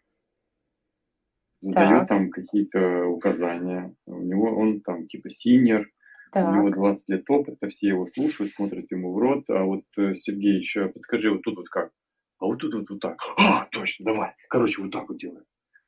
[1.62, 2.08] задает так.
[2.10, 3.96] там какие-то указания.
[4.06, 5.90] У него он там типа синер,
[6.32, 6.48] так.
[6.48, 9.50] у него 20 лет опыта, все его слушают, смотрят ему в рот.
[9.50, 11.92] А вот, э, Сергей, еще подскажи, вот тут вот как?
[12.40, 13.18] А вот тут вот, вот так.
[13.38, 14.34] А, точно, давай.
[14.50, 15.46] Короче, вот так вот делаем.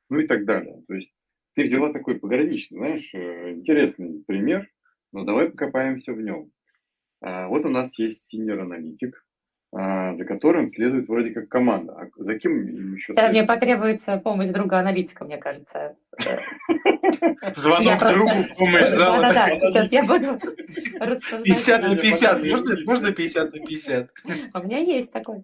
[0.08, 0.82] Ну и так далее.
[0.86, 1.10] То есть
[1.54, 4.68] ты взяла такой пограничный, знаешь, э, интересный пример,
[5.12, 6.50] но давай покопаемся в нем.
[7.22, 9.24] А, вот у нас есть senior-аналитик,
[9.72, 11.94] а, за которым следует вроде как команда.
[11.94, 13.14] А за кем еще?
[13.14, 15.96] Да, мне потребуется помощь друга аналитика, мне кажется.
[17.56, 19.20] Звонок другу, помощь, да?
[19.20, 20.38] Да-да-да, сейчас я буду
[21.42, 24.10] 50 на 50, можно, можно 50 на 50?
[24.54, 25.42] У меня есть такой.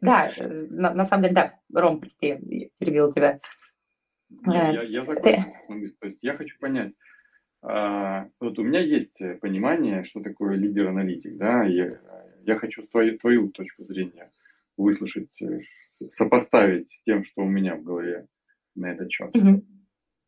[0.00, 3.40] Да, на, на самом деле, да, Ром, прости, перебил тебя.
[4.46, 5.54] Я, я, я, закончу.
[6.20, 6.92] я хочу понять,
[7.62, 11.98] а, вот у меня есть понимание, что такое лидер-аналитик, да, я,
[12.42, 14.30] я хочу твою, твою точку зрения
[14.76, 15.60] выслушать, э,
[16.12, 18.26] сопоставить с тем, что у меня в голове
[18.74, 19.34] на этот счет.
[19.34, 19.64] Угу.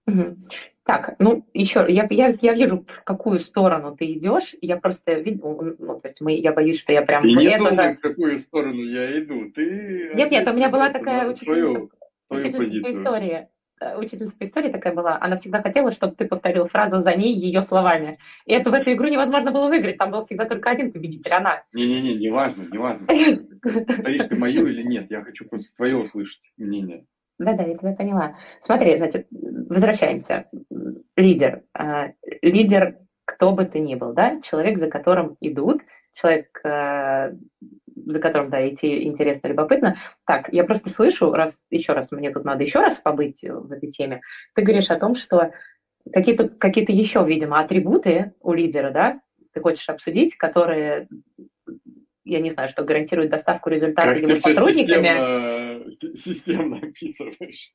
[0.07, 0.37] Угу.
[0.85, 5.75] Так, ну еще, я, я, я вижу, в какую сторону ты идешь, я просто виду,
[5.79, 7.23] ну, то есть мы, я боюсь, что я прям...
[7.23, 7.95] Ты не думай, за...
[7.95, 10.13] в какую сторону я иду, ты...
[10.15, 11.91] Нет, нет, у меня была такая очень свою,
[12.29, 12.93] свою позицию.
[12.93, 17.35] история учительница по истории такая была, она всегда хотела, чтобы ты повторил фразу за ней
[17.35, 18.19] ее словами.
[18.47, 21.63] И это в эту игру невозможно было выиграть, там был всегда только один победитель, она.
[21.73, 23.07] Не-не-не, не важно, не важно,
[23.63, 27.05] повторишь ты мою или нет, я хочу просто твое услышать мнение.
[27.39, 28.37] Да-да, я тебя поняла.
[28.63, 30.49] Смотри, значит, возвращаемся.
[31.17, 31.63] Лидер.
[31.75, 32.09] А,
[32.41, 35.83] лидер, кто бы ты ни был, да, человек, за которым идут,
[36.17, 37.33] человек, э,
[37.95, 39.99] за которым, да, идти интересно, любопытно.
[40.27, 43.91] Так, я просто слышу, раз, еще раз, мне тут надо еще раз побыть в этой
[43.91, 44.21] теме,
[44.55, 45.53] ты говоришь о том, что
[46.13, 49.21] какие-то какие еще, видимо, атрибуты у лидера, да,
[49.53, 51.09] ты хочешь обсудить, которые,
[52.25, 55.87] я не знаю, что гарантируют доставку результата как его сотрудниками.
[55.87, 57.73] Системно, системно описываешь.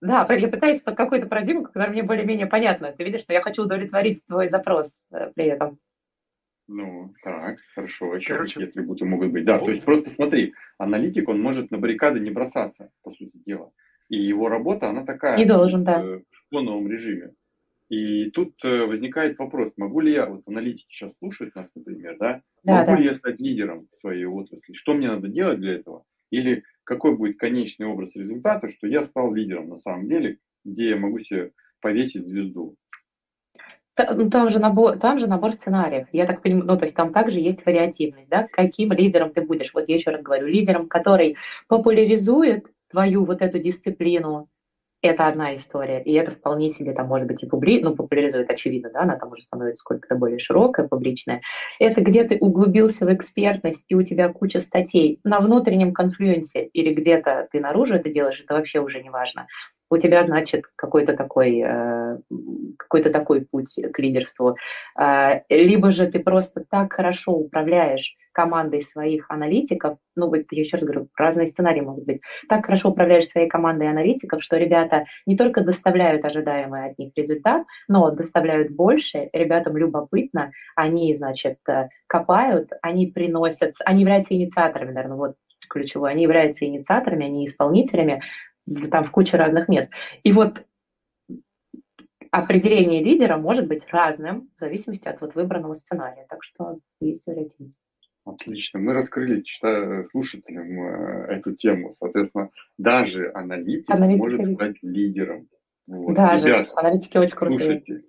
[0.00, 2.92] Да, я пытаюсь под какую-то парадигму, которая мне более-менее понятна.
[2.92, 5.78] Ты видишь, что я хочу удовлетворить твой запрос э, при этом.
[6.68, 8.14] Ну, так, хорошо.
[8.14, 9.44] Еще Короче, какие атрибуты могут быть?
[9.44, 13.72] Да, то есть просто смотри, аналитик, он может на баррикады не бросаться, по сути дела.
[14.10, 15.38] И его работа, она такая...
[15.38, 16.02] Не должен, да.
[16.02, 17.32] В фоновом режиме.
[17.88, 22.42] И тут э, возникает вопрос, могу ли я, вот аналитики сейчас слушают нас, например, да,
[22.62, 22.96] да могу да.
[22.98, 24.74] ли я стать лидером в своей отрасли?
[24.74, 26.04] Что мне надо делать для этого?
[26.30, 30.96] Или какой будет конечный образ результата, что я стал лидером на самом деле, где я
[30.96, 32.76] могу себе повесить звезду?
[33.98, 36.06] Ну, там же набор, там же набор сценариев.
[36.12, 39.72] Я так понимаю, ну, то есть там также есть вариативность, да, каким лидером ты будешь.
[39.74, 44.48] Вот я еще раз говорю, лидером, который популяризует твою вот эту дисциплину,
[45.00, 47.80] это одна история, и это вполне себе там может быть и публи...
[47.82, 51.40] ну, популяризует, очевидно, да, она там уже становится сколько-то более широкая, публичная.
[51.78, 56.92] Это где ты углубился в экспертность, и у тебя куча статей на внутреннем конфлюенсе, или
[56.92, 59.46] где-то ты наружу это делаешь, это вообще уже не важно
[59.90, 62.18] у тебя, значит, какой-то такой, э,
[62.78, 64.56] какой-то такой путь к лидерству.
[64.96, 70.76] А, либо же ты просто так хорошо управляешь командой своих аналитиков, ну, вот я еще
[70.76, 75.36] раз говорю, разные сценарии могут быть, так хорошо управляешь своей командой аналитиков, что ребята не
[75.36, 82.70] только доставляют ожидаемый от них результат, но доставляют больше, ребятам любопытно, они, значит, э, копают,
[82.80, 85.34] они приносят, они являются инициаторами, наверное, вот
[85.68, 88.22] ключевое, они являются инициаторами, они исполнителями,
[88.90, 89.92] там в куче разных мест.
[90.22, 90.62] И вот
[92.30, 96.26] определение лидера может быть разным в зависимости от вот выбранного сценария.
[96.28, 97.76] Так что есть вариативность.
[98.24, 98.80] Отлично.
[98.80, 101.96] Мы раскрыли читая, слушателям э, эту тему.
[101.98, 105.48] Соответственно, даже аналитик, аналитик может стать лидером.
[105.86, 106.14] Вот.
[106.14, 106.46] Даже.
[106.46, 107.58] Ребята, аналитики очень крутые.
[107.58, 108.02] Слушайте,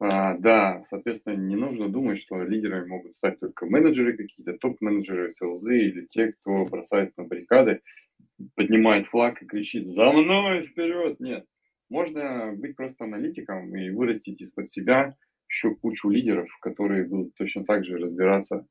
[0.00, 5.78] а, да, соответственно, не нужно думать, что лидерами могут стать только менеджеры какие-то, топ-менеджеры, селзы
[5.78, 7.80] или те, кто бросается на баррикады
[8.54, 11.46] поднимает флаг и кричит «За мной вперед!» Нет.
[11.90, 15.16] Можно быть просто аналитиком и вырастить из-под себя
[15.48, 18.66] еще кучу лидеров, которые будут точно так же разбираться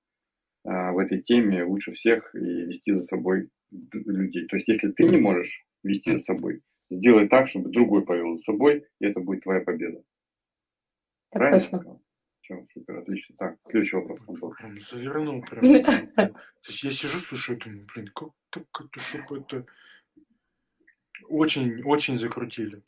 [0.64, 4.48] а, в этой теме лучше всех и вести за собой людей.
[4.48, 8.44] То есть, если ты не можешь вести за собой, сделай так, чтобы другой повел за
[8.44, 10.04] собой, и это будет твоя победа.
[11.32, 11.70] Так Правильно?
[11.70, 12.00] Точно.
[12.48, 13.36] Все, супер, отлично.
[13.38, 14.56] Так, следующий вопрос.
[14.58, 15.84] Прям завернул прям.
[16.16, 16.34] То
[16.68, 19.66] есть я сижу, слушаю, думаю, блин, как так это чтобы это
[21.28, 22.84] очень, очень закрутили.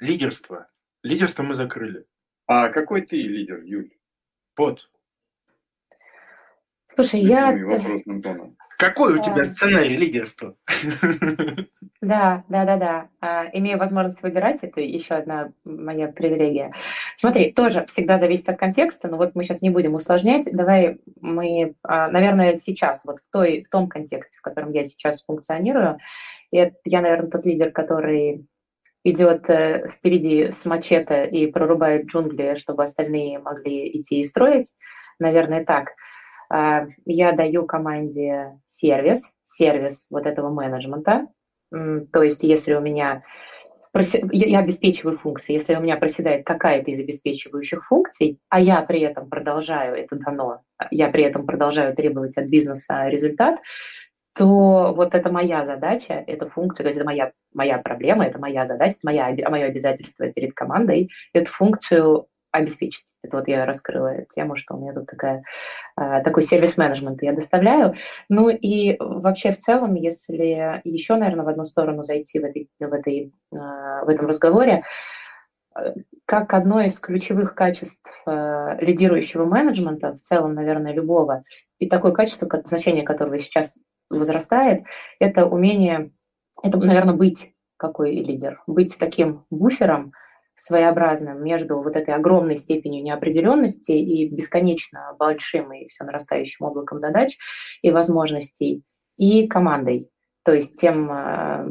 [0.00, 0.66] Лидерство.
[1.02, 2.06] Лидерство мы закрыли.
[2.46, 3.92] А какой ты лидер, Юль?
[4.56, 4.90] Вот.
[6.94, 7.54] Слушай, я...
[7.54, 8.56] Вопрос Антона.
[8.78, 10.54] Какой у тебя сценарий лидерства?
[12.00, 13.08] Да, да, да, да.
[13.20, 16.72] А, имею возможность выбирать, это еще одна моя привилегия.
[17.16, 20.46] Смотри, тоже всегда зависит от контекста, но вот мы сейчас не будем усложнять.
[20.52, 25.24] Давай мы, а, наверное, сейчас, вот в, той, в том контексте, в котором я сейчас
[25.24, 25.98] функционирую,
[26.52, 28.46] я, я наверное, тот лидер, который
[29.02, 34.72] идет э, впереди с мачете и прорубает джунгли, чтобы остальные могли идти и строить.
[35.18, 35.88] Наверное, так.
[36.50, 41.26] А, я даю команде сервис, сервис вот этого менеджмента.
[41.70, 43.22] То есть если у меня
[44.32, 45.54] я обеспечиваю функции.
[45.54, 50.60] Если у меня проседает какая-то из обеспечивающих функций, а я при этом продолжаю, это дано,
[50.90, 53.58] я при этом продолжаю требовать от бизнеса результат,
[54.34, 58.66] то вот это моя задача, это функция, то есть это моя, моя проблема, это моя
[58.66, 63.04] задача, моя, мое обязательство перед командой, эту функцию обеспечить.
[63.22, 65.42] Это вот я раскрыла тему, что у меня тут такая,
[65.96, 67.94] а, такой сервис-менеджмент я доставляю.
[68.28, 72.92] Ну и вообще в целом, если еще, наверное, в одну сторону зайти в, этой, в,
[72.92, 74.84] этой, а, в этом разговоре,
[76.24, 81.44] как одно из ключевых качеств лидирующего менеджмента, в целом, наверное, любого,
[81.78, 83.78] и такое качество, значение которого сейчас
[84.10, 84.82] возрастает,
[85.20, 86.10] это умение,
[86.62, 90.12] это, наверное, быть какой лидер, быть таким буфером,
[90.58, 97.36] своеобразным между вот этой огромной степенью неопределенности и бесконечно большим и все нарастающим облаком задач
[97.82, 98.82] и возможностей
[99.16, 100.08] и командой.
[100.44, 101.68] то есть тем э,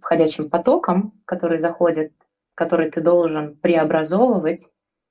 [0.00, 2.12] входящим потоком, который заходит,
[2.54, 4.64] который ты должен преобразовывать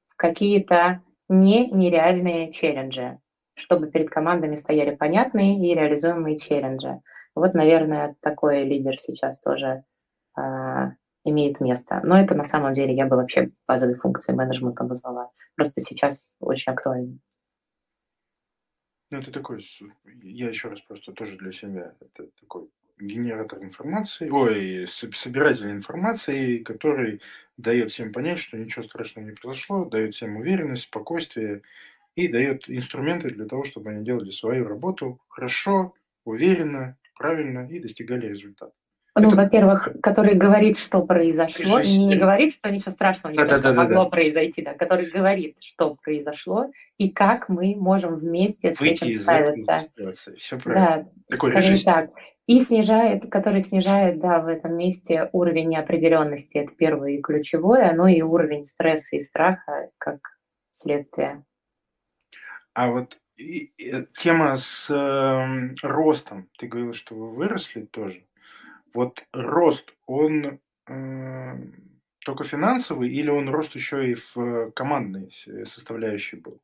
[0.10, 3.20] в какие-то не нереальные челленджи,
[3.56, 7.02] чтобы перед командами стояли понятные и реализуемые челленджи.
[7.36, 9.84] Вот, наверное, такой лидер сейчас тоже
[10.38, 10.42] э,
[11.24, 12.02] имеет место.
[12.04, 15.32] Но это на самом деле я бы вообще базовые функции менеджмента назвала.
[15.56, 17.18] Просто сейчас очень актуально.
[19.12, 19.64] Ну, это такой,
[20.24, 22.68] я еще раз просто тоже для себя, это такой
[23.00, 27.22] генератор информации, ой, собиратель информации, который
[27.58, 31.62] дает всем понять, что ничего страшного не произошло, дает всем уверенность, спокойствие
[32.16, 35.94] и дает инструменты для того, чтобы они делали свою работу хорошо,
[36.26, 38.74] уверенно, правильно и достигали результата.
[39.16, 39.38] Ну, это...
[39.38, 42.08] во-первых, который говорит, что произошло, Жизнь.
[42.08, 45.56] не говорит, что ничего страшного не да, да, да, могло да, произойти, да, который говорит,
[45.60, 49.80] что произошло и как мы можем вместе Выйти с этим справиться.
[50.36, 51.04] Все правильно.
[51.04, 51.86] Да, Такой режиссер.
[51.86, 52.10] так.
[52.48, 58.08] И снижает, который снижает, да, в этом месте уровень неопределенности, это первое и ключевое, но
[58.08, 60.20] и уровень стресса и страха как
[60.82, 61.44] следствие.
[62.74, 68.24] А вот и, и, тема с э, ростом, ты говорила, что вы выросли тоже
[68.94, 71.54] вот рост, он э,
[72.26, 75.32] только финансовый или он рост еще и в командной
[75.66, 76.60] составляющей был?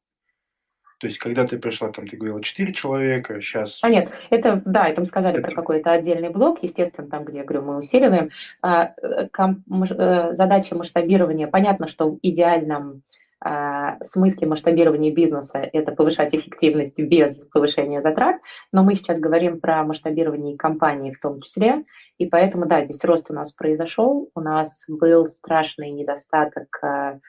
[1.00, 3.80] То есть, когда ты пришла, там, ты говорила, 4 человека, сейчас...
[3.82, 5.48] А нет, это, да, это мы сказали это...
[5.48, 8.32] про какой-то отдельный блок, естественно, там, где, я говорю, мы усиливаем.
[8.62, 13.04] А, э, ком, э, задача масштабирования, понятно, что в идеальном
[13.42, 18.38] а, смысле масштабирования бизнеса– это повышать эффективность без повышения затрат,
[18.74, 21.86] но мы сейчас говорим про масштабирование компании в том числе,
[22.18, 27.20] и поэтому, да, здесь рост у нас произошел, у нас был страшный недостаток а,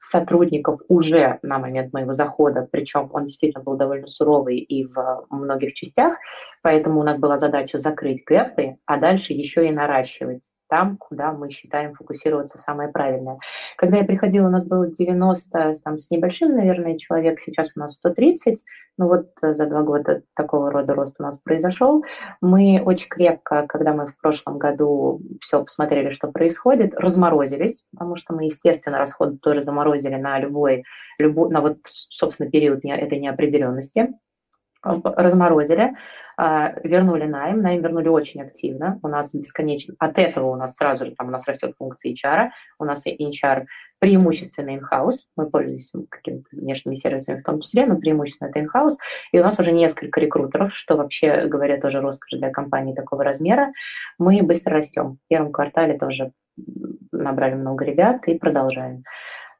[0.00, 5.74] сотрудников уже на момент моего захода, причем он действительно был довольно суровый и в многих
[5.74, 6.18] частях,
[6.62, 11.50] поэтому у нас была задача закрыть гэпы, а дальше еще и наращивать там, куда мы
[11.50, 13.36] считаем фокусироваться самое правильное.
[13.76, 17.96] Когда я приходила, у нас было 90 там, с небольшим, наверное, человек, сейчас у нас
[17.96, 18.64] 130,
[18.96, 22.02] ну вот э, за два года такого рода рост у нас произошел.
[22.40, 28.32] Мы очень крепко, когда мы в прошлом году все посмотрели, что происходит, разморозились, потому что
[28.32, 30.84] мы, естественно, расходы тоже заморозили на любой,
[31.18, 31.76] любой на вот,
[32.08, 34.08] собственно, период этой неопределенности
[34.82, 35.94] разморозили,
[36.36, 41.06] а, вернули найм, найм вернули очень активно, у нас бесконечно, от этого у нас сразу
[41.06, 43.66] же там у нас растет функция HR, у нас HR
[43.98, 48.96] преимущественно in-house, мы пользуемся какими-то внешними сервисами в том числе, но преимущественно это in-house,
[49.32, 53.72] и у нас уже несколько рекрутеров, что вообще, говоря, тоже роскошь для компании такого размера,
[54.18, 55.18] мы быстро растем.
[55.24, 56.32] В первом квартале тоже
[57.12, 59.04] набрали много ребят и продолжаем.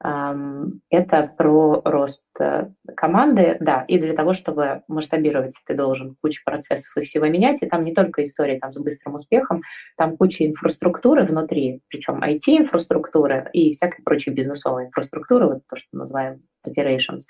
[0.04, 6.96] Это про рост э, команды, да, и для того, чтобы масштабировать, ты должен кучу процессов
[6.96, 9.62] и всего менять, и там не только история там, с быстрым успехом,
[9.96, 16.00] там куча инфраструктуры внутри, причем IT-инфраструктуры и всякой прочей бизнесовой инфраструктуры, вот то, что мы
[16.00, 17.20] называем operations,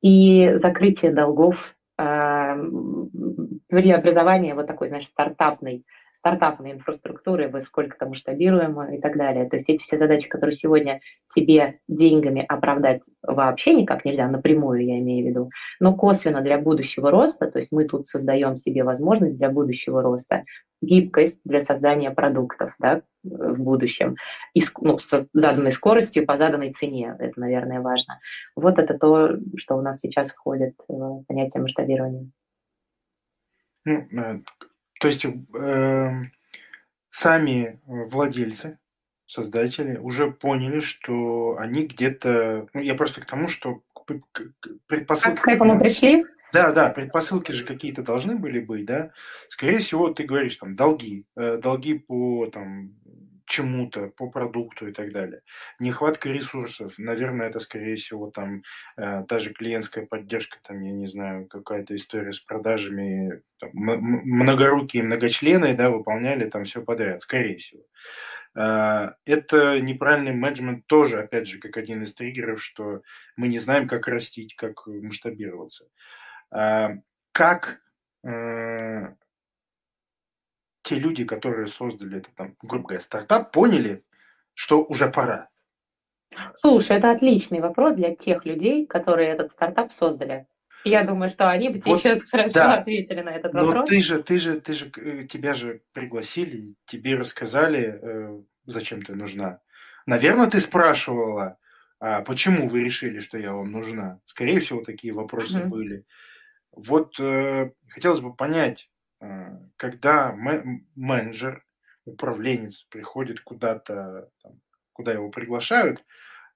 [0.00, 1.56] и закрытие долгов,
[3.68, 5.84] преобразование вот такой, знаешь, стартапной
[6.20, 9.48] стартапной инфраструктуры, вы сколько-то масштабируемо и так далее.
[9.48, 11.00] То есть эти все задачи, которые сегодня
[11.34, 15.50] тебе деньгами оправдать вообще никак нельзя, напрямую я имею в виду,
[15.80, 20.44] но косвенно для будущего роста, то есть мы тут создаем себе возможность для будущего роста,
[20.80, 24.16] гибкость для создания продуктов да, в будущем,
[24.54, 28.20] и, ну, с заданной скоростью по заданной цене, это, наверное, важно.
[28.54, 32.30] Вот это то, что у нас сейчас входит в понятие масштабирования.
[33.84, 34.40] Ну, э,
[35.00, 36.12] то есть э,
[37.10, 38.78] сами владельцы,
[39.26, 42.66] создатели уже поняли, что они где-то...
[42.72, 43.82] Ну, я просто к тому, что
[44.86, 45.40] предпосылки...
[45.40, 46.24] К этому пришли?
[46.52, 49.10] Да, да, предпосылки же какие-то должны были быть, да.
[49.48, 52.94] Скорее всего, ты говоришь, там, долги, э, долги по там,
[53.48, 55.40] чему-то, по продукту и так далее.
[55.78, 58.62] Нехватка ресурсов, наверное, это, скорее всего, там,
[58.96, 65.02] э, та же клиентская поддержка, там, я не знаю, какая-то история с продажами, там, многорукие
[65.02, 67.82] многочлены, да, выполняли там все подряд, скорее всего.
[68.54, 73.02] Э, это неправильный менеджмент тоже, опять же, как один из триггеров, что
[73.36, 75.86] мы не знаем, как растить, как масштабироваться.
[76.54, 76.98] Э,
[77.32, 77.80] как
[78.24, 79.14] э,
[80.88, 84.02] те люди, которые создали этот, там, грубо говоря, стартап, поняли,
[84.54, 85.48] что уже пора?
[86.56, 90.46] Слушай, это отличный вопрос для тех людей, которые этот стартап создали.
[90.84, 92.78] Я думаю, что они бы вот, сейчас хорошо да.
[92.78, 93.74] ответили на этот вопрос.
[93.74, 99.02] Но ты же, ты же, ты же, э, тебя же пригласили, тебе рассказали, э, зачем
[99.02, 99.60] ты нужна.
[100.06, 101.58] Наверное, ты спрашивала,
[102.00, 104.20] а почему вы решили, что я вам нужна?
[104.24, 105.68] Скорее всего, такие вопросы mm-hmm.
[105.68, 106.04] были.
[106.72, 108.88] Вот э, хотелось бы понять,
[109.76, 110.32] когда
[110.94, 111.64] менеджер,
[112.04, 114.28] управленец приходит куда-то,
[114.92, 116.04] куда его приглашают,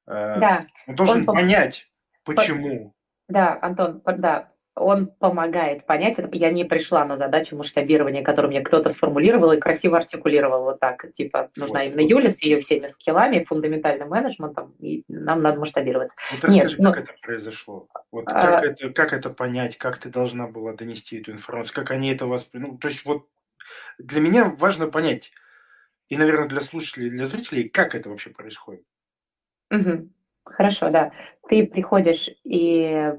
[0.06, 0.66] э, да.
[0.86, 1.90] он должен он понять,
[2.24, 2.94] почему.
[3.28, 6.16] Да, Антон, да, он помогает понять.
[6.32, 11.12] Я не пришла на задачу масштабирования, которую мне кто-то сформулировал и красиво артикулировал вот так.
[11.14, 12.10] Типа, нужна вот, именно вот.
[12.10, 16.14] Юля с ее всеми скиллами, фундаментальным менеджментом, и нам надо масштабироваться.
[16.32, 17.88] Вот расскажи, Нет, ну, как это произошло?
[18.10, 18.40] Вот а...
[18.40, 22.26] как, это, как это понять, как ты должна была донести эту информацию, как они это
[22.26, 22.70] восприняли?
[22.70, 23.26] Ну, то есть вот
[23.98, 25.32] для меня важно понять,
[26.08, 28.84] и, наверное, для слушателей, для зрителей, как это вообще происходит.
[29.70, 30.08] Угу.
[30.45, 31.12] Хорошо, да.
[31.49, 33.12] Ты приходишь и,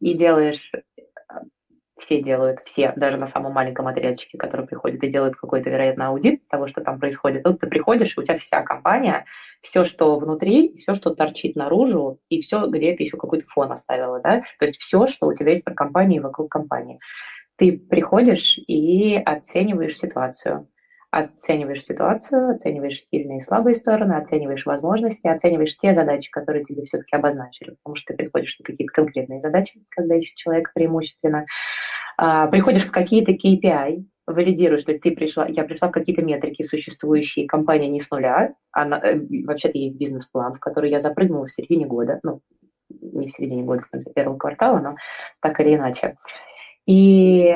[0.00, 0.72] и делаешь,
[1.98, 6.46] все делают, все, даже на самом маленьком отрядчике, который приходит и делает какой-то, вероятно, аудит
[6.48, 7.42] того, что там происходит.
[7.42, 9.24] Тут ты приходишь, и у тебя вся компания,
[9.62, 14.20] все, что внутри, все, что торчит наружу, и все, где ты еще какой-то фон оставила,
[14.20, 17.00] да, то есть все, что у тебя есть про компанию и вокруг компании.
[17.56, 20.68] Ты приходишь и оцениваешь ситуацию
[21.10, 27.16] оцениваешь ситуацию, оцениваешь сильные и слабые стороны, оцениваешь возможности, оцениваешь те задачи, которые тебе все-таки
[27.16, 31.46] обозначили, потому что ты приходишь на какие-то конкретные задачи, когда ищет человек преимущественно.
[32.18, 36.62] А, приходишь в какие-то KPI, валидируешь, то есть ты пришла, я пришла в какие-то метрики
[36.62, 41.50] существующие, компания не с нуля, она, э, вообще-то есть бизнес-план, в который я запрыгнула в
[41.50, 42.40] середине года, ну,
[42.90, 44.96] не в середине года, в конце первого квартала, но
[45.40, 46.16] так или иначе.
[46.86, 47.54] И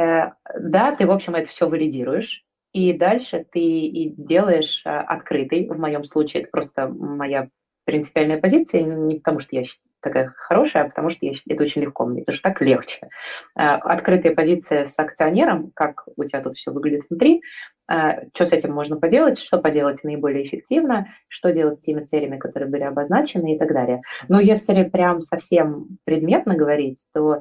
[0.58, 5.78] да, ты, в общем, это все валидируешь, и дальше ты и делаешь а, открытый, в
[5.78, 7.48] моем случае это просто моя
[7.84, 9.64] принципиальная позиция, не потому что я
[10.00, 13.08] такая хорошая, а потому что я, это очень легко мне, что так легче.
[13.54, 17.42] А, открытая позиция с акционером, как у тебя тут все выглядит внутри,
[17.88, 22.38] а, что с этим можно поделать, что поделать наиболее эффективно, что делать с теми целями,
[22.38, 24.02] которые были обозначены и так далее.
[24.28, 27.40] Но если прям совсем предметно говорить, то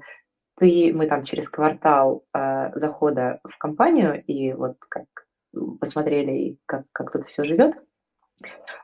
[0.62, 5.05] ты, мы там через квартал э, захода в компанию и вот как
[5.80, 7.74] посмотрели, как, как тут все живет,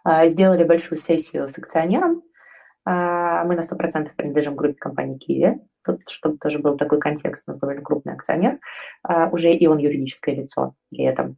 [0.04, 2.24] э, сделали большую сессию с акционером.
[2.88, 7.52] Э, мы на 100% принадлежим группе компании Киви, тут, чтобы тоже был такой контекст, у
[7.52, 8.58] нас довольно крупный акционер,
[9.08, 11.38] э, уже и он юридическое лицо при этом.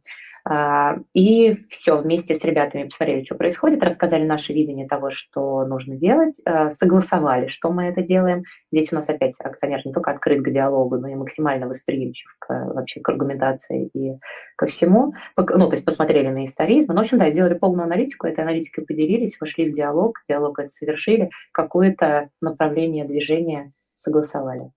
[1.14, 6.40] и все, вместе с ребятами посмотрели, что происходит, рассказали наше видение того, что нужно делать,
[6.44, 8.44] а, согласовали, что мы это делаем.
[8.72, 12.48] Здесь у нас опять акционер не только открыт к диалогу, но и максимально восприимчив к,
[12.74, 14.18] вообще к аргументации и
[14.56, 15.12] ко всему.
[15.36, 16.92] Ну, то есть посмотрели на историзм.
[16.92, 20.70] Ну, в общем, да, сделали полную аналитику, этой аналитикой поделились, вошли в диалог, диалог это
[20.70, 24.70] совершили, какое-то направление движения согласовали.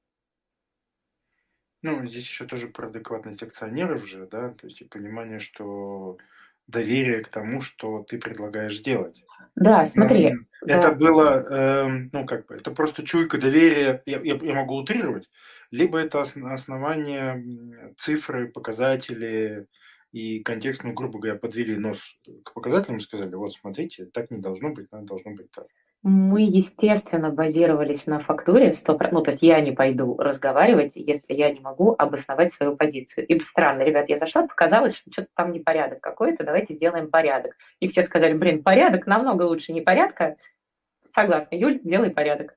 [1.84, 6.18] Ну, здесь еще тоже про адекватность акционеров же, да, то есть и понимание, что
[6.66, 9.22] доверие к тому, что ты предлагаешь сделать.
[9.56, 10.32] Да, смотри.
[10.32, 10.78] Ну, да.
[10.78, 15.30] Это было, э, ну, как бы, это просто чуйка доверия, я, я, я могу утрировать,
[15.72, 19.68] либо это основание цифры, показатели
[20.14, 22.00] и контекст, ну, грубо говоря, подвели нос
[22.46, 25.68] к показателям и сказали, вот, смотрите, так не должно быть, надо должно быть так.
[26.04, 31.50] Мы, естественно, базировались на фактуре, 100%, ну, то есть я не пойду разговаривать, если я
[31.50, 33.26] не могу обосновать свою позицию.
[33.28, 37.56] И странно, ребят, я зашла, показалось, что что-то там непорядок какой-то, давайте сделаем порядок.
[37.80, 40.36] И все сказали, блин, порядок намного лучше непорядка.
[41.14, 42.54] Согласна, Юль, делай порядок.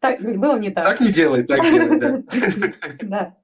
[0.00, 0.86] Так, было не так.
[0.86, 2.22] Так не делай, так делай, да.
[3.02, 3.34] Да.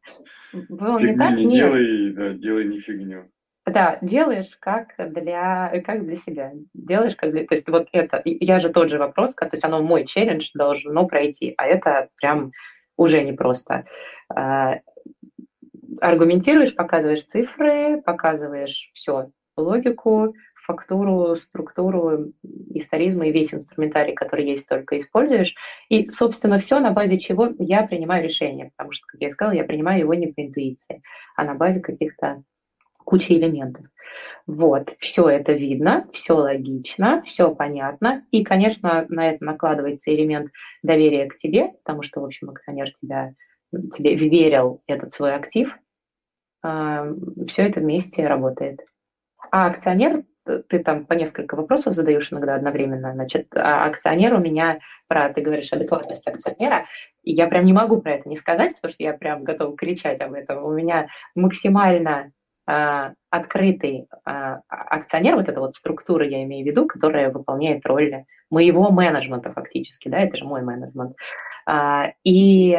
[0.71, 3.31] Было не так, не делай, да, делай не фигню.
[3.67, 6.53] Да, делаешь как для, как для себя.
[6.75, 7.47] Делаешь как для...
[7.47, 11.07] То есть вот это, я же тот же вопрос, то есть оно мой челлендж должно
[11.07, 12.53] пройти, а это прям
[12.97, 13.87] уже непросто.
[14.29, 14.81] А,
[16.01, 20.35] аргументируешь, показываешь цифры, показываешь все, логику,
[20.67, 22.33] фактуру, структуру,
[22.75, 25.55] историзм и весь инструментарий, который есть, только используешь.
[25.89, 29.65] И, собственно, все на базе чего я принимаю решение, потому что, как я сказала, я
[29.65, 31.03] принимаю его не по интуиции,
[31.37, 32.43] а на базе каких-то
[33.05, 33.87] куча элементов.
[34.47, 38.25] Вот, все это видно, все логично, все понятно.
[38.31, 40.51] И, конечно, на это накладывается элемент
[40.83, 43.33] доверия к тебе, потому что, в общем, акционер тебя,
[43.95, 45.75] тебе верил этот свой актив.
[46.63, 48.81] Все это вместе работает.
[49.51, 53.13] А акционер, ты там по несколько вопросов задаешь иногда одновременно.
[53.13, 54.79] Значит, а акционер у меня,
[55.09, 56.87] про, ты говоришь, адекватность акционера,
[57.23, 60.21] и я прям не могу про это не сказать, потому что я прям готова кричать
[60.21, 60.65] об этом.
[60.65, 62.27] У меня максимально а,
[62.67, 68.91] открытый а, акционер, вот эта вот структура, я имею в виду, которая выполняет роль моего
[68.91, 71.17] менеджмента фактически, да, это же мой менеджмент.
[71.67, 72.79] А, и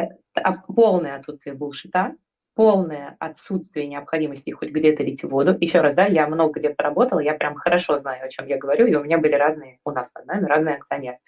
[0.74, 2.14] полное отсутствие булшита,
[2.56, 5.56] полное отсутствие необходимости хоть где-то лить воду.
[5.60, 8.86] Еще раз, да, я много где поработала, я прям хорошо знаю, о чем я говорю,
[8.86, 11.18] и у меня были разные, у нас с нами разные акционеры.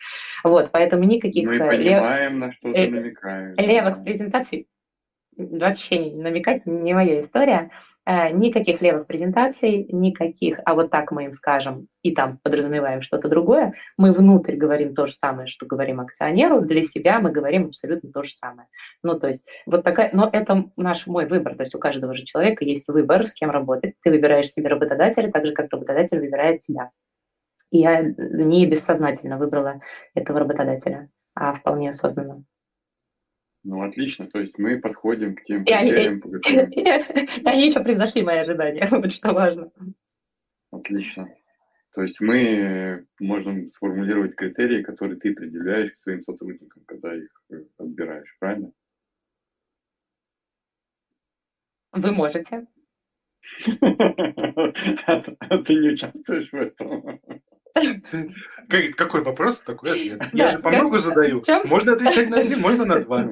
[0.43, 2.41] Вот, поэтому никаких Мы понимаем, лев...
[2.41, 3.57] на что ты намекаешь.
[3.59, 4.67] левых презентаций
[5.39, 7.71] вообще намекать не моя история.
[8.11, 13.29] Э, никаких левых презентаций, никаких, а вот так мы им скажем, и там подразумеваем что-то
[13.29, 18.11] другое, мы внутрь говорим то же самое, что говорим акционеру, для себя мы говорим абсолютно
[18.11, 18.67] то же самое.
[19.03, 22.25] Ну, то есть, вот такая, но это наш мой выбор, то есть у каждого же
[22.25, 23.93] человека есть выбор, с кем работать.
[24.03, 26.91] Ты выбираешь себе работодателя, так же, как работодатель выбирает тебя.
[27.71, 29.83] И я не бессознательно выбрала
[30.15, 32.43] этого работодателя, а вполне осознанно.
[33.69, 34.27] Ну, отлично.
[34.29, 36.71] То есть мы подходим к тем критериям, по которым...
[37.45, 39.71] Они еще превзошли мои ожидания, вот что важно.
[40.71, 41.29] Отлично.
[41.95, 47.57] То есть мы можем сформулировать критерии, которые ты определяешь к своим сотрудникам, когда их э,
[47.77, 48.73] отбираешь, правильно?
[51.93, 52.67] Вы можете.
[55.07, 57.08] А ты не участвуешь в этом?
[58.97, 60.23] Какой вопрос, такой ответ.
[60.33, 61.43] Я же по многу задаю.
[61.65, 63.31] Можно отвечать на один, можно на два.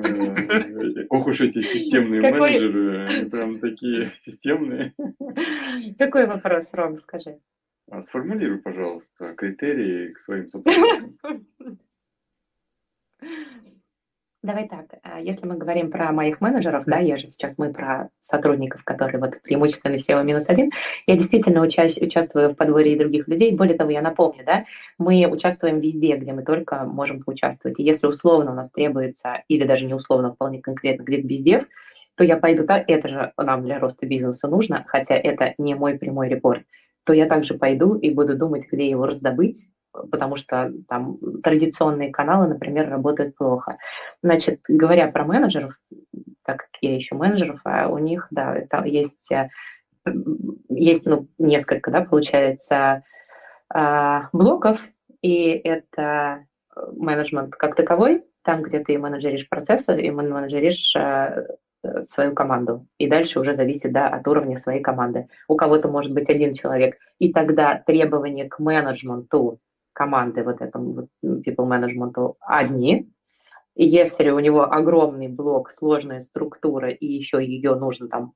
[1.11, 4.95] Ох уж эти системные менеджеры, они прям такие системные.
[5.99, 7.39] Какой вопрос, Ром, скажи?
[7.91, 11.47] А, сформулируй, пожалуйста, критерии к своим сотрудникам.
[14.47, 18.11] Давай так, а если мы говорим про моих менеджеров, да, я же сейчас мы про
[18.31, 20.71] сотрудников, которые вот преимущественно SEO минус один,
[21.09, 23.57] я действительно уча- участвую в подборе других людей.
[23.57, 24.65] Более того, я напомню, да,
[24.99, 27.81] мы участвуем везде, где мы только можем поучаствовать.
[27.81, 31.65] И если условно у нас требуется, или даже не условно, вполне конкретно где-то бездев,
[32.15, 35.99] то я пойду так, это же нам для роста бизнеса нужно, хотя это не мой
[35.99, 36.63] прямой репорт,
[37.03, 39.67] то я также пойду и буду думать, где его раздобыть,
[40.11, 43.79] потому что там традиционные каналы, например, работают плохо.
[44.23, 45.75] Значит, говоря про менеджеров,
[46.45, 49.49] так как я еще менеджеров, а у них, да, это есть, э,
[50.69, 53.03] есть ну, несколько, да, получается,
[53.69, 54.79] а, блоков,
[55.23, 56.45] и это
[56.93, 61.47] менеджмент как таковой, там, где ты менеджеришь процессы и менеджеришь э,
[62.07, 62.87] свою команду.
[62.99, 65.29] И дальше уже зависит да, от уровня своей команды.
[65.49, 66.97] У кого-то может быть один человек.
[67.19, 69.59] И тогда требования к менеджменту
[69.97, 73.11] команды вот этому вот people management одни.
[73.75, 78.33] И если у него огромный блок, сложная структура, и еще ее нужно там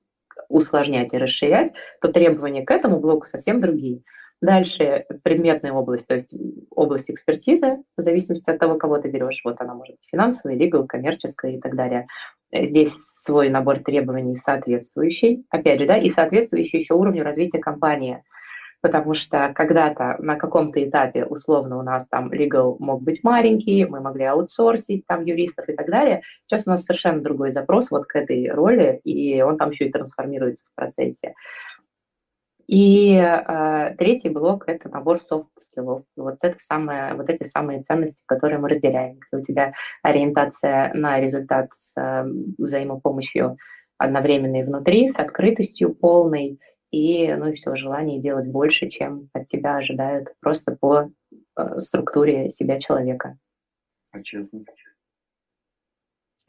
[0.48, 4.02] усложнять и расширять, то требования к этому блоку совсем другие.
[4.40, 6.32] Дальше предметная область, то есть
[6.70, 9.42] область экспертизы, в зависимости от того, кого ты берешь.
[9.44, 12.06] Вот она может быть финансовая, legal, коммерческая и так далее.
[12.52, 18.24] Здесь свой набор требований соответствующий, опять же, да, и соответствующий еще уровню развития компании–
[18.81, 24.01] потому что когда-то на каком-то этапе условно у нас там legal мог быть маленький, мы
[24.01, 26.22] могли аутсорсить там юристов и так далее.
[26.47, 29.93] Сейчас у нас совершенно другой запрос вот к этой роли, и он там еще и
[29.93, 31.35] трансформируется в процессе.
[32.66, 36.05] И э, третий блок– это набор софт-скиллов.
[36.16, 39.18] Вот, это самое, вот эти самые ценности, которые мы разделяем.
[39.18, 39.72] Когда у тебя
[40.03, 42.24] ориентация на результат с э,
[42.59, 43.57] взаимопомощью
[43.99, 46.61] одновременной внутри, с открытостью полной–
[46.91, 51.11] и, ну и все, желание делать больше, чем от тебя ожидают просто по
[51.57, 53.38] э, структуре себя человека.
[54.12, 54.64] А честно?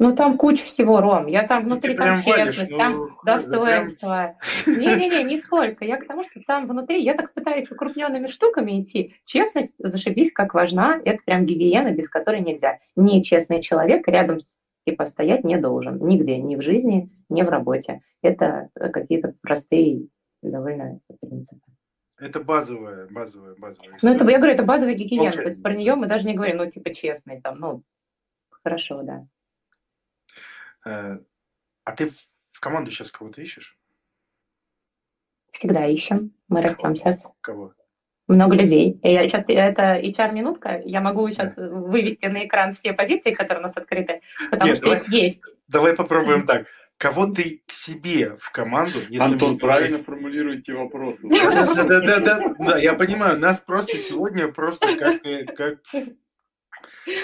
[0.02, 1.28] Ну, там куча всего, Ром.
[1.28, 4.36] Я там внутри, там честность, ну, там достоинство.
[4.66, 5.86] Не-не-не, нисколько.
[5.86, 9.14] Я к тому, что там внутри, я так пытаюсь укрупненными штуками идти.
[9.26, 11.00] Честность, зашибись, как важна.
[11.06, 12.80] Это прям гигиена, без которой нельзя.
[12.96, 14.40] Нечестный человек рядом
[14.88, 16.04] типа стоять не должен.
[16.04, 18.02] Нигде, ни в жизни, ни в работе.
[18.24, 20.08] Это какие-то простые
[20.50, 21.62] довольно принципы.
[22.18, 23.98] Это базовая, базовая, базовая.
[24.02, 25.32] Ну, это, я говорю, это базовая гигиена.
[25.32, 27.84] То есть про нее мы даже не говорим, ну, типа, честный, там, ну,
[28.64, 29.26] хорошо, да.
[30.86, 31.20] Э,
[31.84, 32.12] а ты
[32.52, 33.76] в команду сейчас кого-то ищешь?
[35.52, 36.32] Всегда ищем.
[36.48, 36.68] Мы Кого?
[36.68, 37.26] растем сейчас.
[37.42, 37.74] Кого?
[38.28, 39.00] Много людей.
[39.04, 41.68] Я сейчас, это HR-минутка, я могу сейчас да.
[41.68, 45.42] вывести на экран все позиции, которые у нас открыты, потому Нет, что давай, их есть.
[45.68, 46.68] Давай попробуем так
[47.02, 49.00] кого ты к себе в команду.
[49.00, 50.06] Если Антон, правильно говорим...
[50.06, 51.28] формулируете вопросы.
[51.30, 55.24] Да, да, да, да, да, я понимаю, нас просто сегодня просто как...
[55.56, 55.80] как...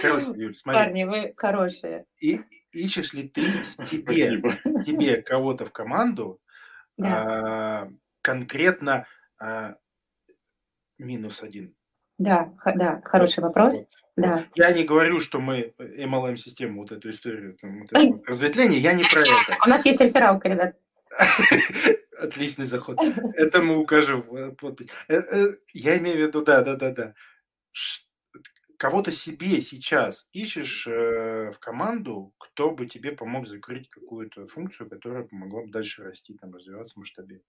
[0.01, 0.79] Короче, Юль, смотри.
[0.79, 2.05] Парни, вы хорошие.
[2.19, 2.39] И,
[2.71, 3.43] ищешь ли ты
[3.85, 4.41] тебе,
[4.83, 6.39] тебе кого-то в команду,
[6.97, 7.85] да.
[7.85, 7.89] а,
[8.23, 9.05] конкретно
[9.39, 9.75] а,
[10.97, 11.75] минус один?
[12.17, 13.75] Да, да, хороший вопрос.
[13.75, 13.87] Вот.
[14.17, 14.47] Да.
[14.55, 19.03] Я не говорю, что мы MLM-систему, вот эту историю, там, вот это разветвление, я не
[19.03, 19.57] про это.
[19.63, 20.75] У нас есть рефералка, ребят.
[22.19, 22.97] Отличный заход.
[23.35, 24.25] Это мы укажем.
[24.33, 24.53] Э,
[25.07, 27.13] э, я имею в виду, да, да, да, да.
[28.77, 35.23] Кого-то себе сейчас ищешь э, в команду, кто бы тебе помог закрыть какую-то функцию, которая
[35.23, 37.45] помогла бы дальше расти, там, развиваться, масштабировать.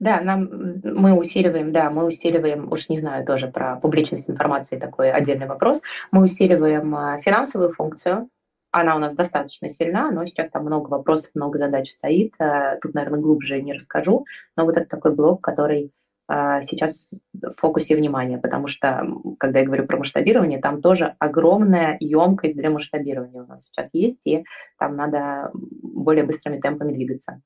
[0.00, 0.48] Да, нам,
[0.82, 5.80] мы усиливаем, да, мы усиливаем, уж не знаю тоже про публичность информации, такой отдельный вопрос,
[6.10, 8.28] мы усиливаем а, финансовую функцию,
[8.70, 12.34] она у нас достаточно сильна, но сейчас там много вопросов, много задач стоит.
[12.38, 14.26] Э, тут, наверное, глубже не расскажу,
[14.56, 15.90] но вот это такой блок, который
[16.28, 16.94] э, сейчас
[17.32, 19.06] в фокусе внимания, потому что,
[19.38, 24.20] когда я говорю про масштабирование, там тоже огромная емкость для масштабирования у нас сейчас есть,
[24.24, 24.44] и
[24.78, 27.40] там надо более быстрыми темпами двигаться.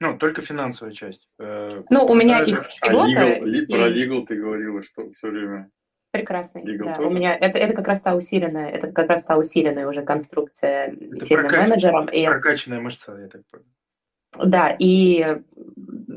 [0.00, 1.28] Ну, только финансовая часть.
[1.38, 3.02] Э, ну, у меня их всего...
[3.02, 5.70] А legal, про legal ты говорила, что все время
[6.10, 6.64] Прекрасный.
[6.64, 6.98] Legal да.
[6.98, 10.88] У меня это, это как раз та усиленная, это как раз та усиленная уже конструкция
[10.88, 11.68] это сильным прокач...
[11.68, 12.06] менеджером.
[12.08, 12.26] И...
[12.26, 13.66] Прокачанная мышца, я так понял.
[14.38, 15.42] Да, и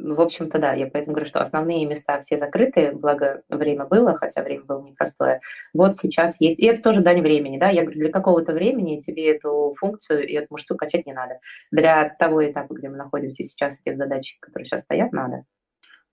[0.03, 4.43] в общем-то, да, я поэтому говорю, что основные места все закрыты, благо время было, хотя
[4.43, 5.39] время было непростое.
[5.73, 9.35] Вот сейчас есть, и это тоже дань времени, да, я говорю, для какого-то времени тебе
[9.35, 11.39] эту функцию и эту мышцу качать не надо.
[11.71, 15.45] Для того этапа, где мы находимся сейчас, тех задач, которые сейчас стоят, надо.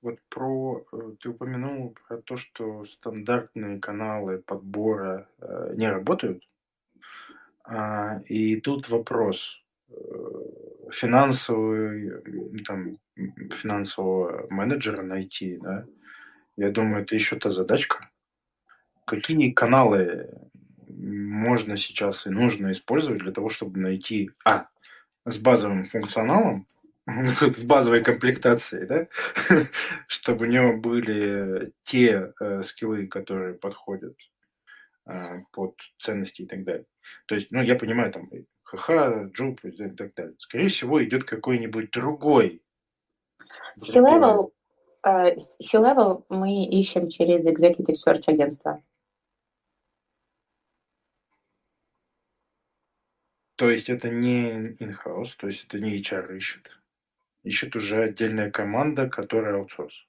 [0.02, 6.42] Вот про э, ты упомянул про то, что стандартные каналы подбора э, не работают.
[7.64, 9.62] А, и тут вопрос
[10.92, 12.98] финансовый, там,
[13.50, 15.86] финансового менеджера найти, да,
[16.56, 18.10] я думаю, это еще та задачка.
[19.06, 20.28] Какие каналы
[20.88, 24.66] можно сейчас и нужно использовать для того, чтобы найти, а,
[25.24, 26.66] с базовым функционалом,
[27.06, 29.08] в базовой комплектации, да,
[30.06, 34.16] чтобы у него были те э, скиллы, которые подходят
[35.06, 36.86] э, под ценности и так далее.
[37.26, 38.28] То есть, ну, я понимаю, там,
[38.76, 40.34] ХХ, джуп и так далее.
[40.38, 42.62] Скорее всего, идет какой-нибудь другой.
[43.80, 44.52] C-level,
[45.06, 48.82] uh, C-level мы ищем через Executive Search агентство.
[53.56, 56.80] То есть это не in-house, то есть это не HR ищет
[57.42, 60.06] ищет уже отдельная команда, которая аутсорс.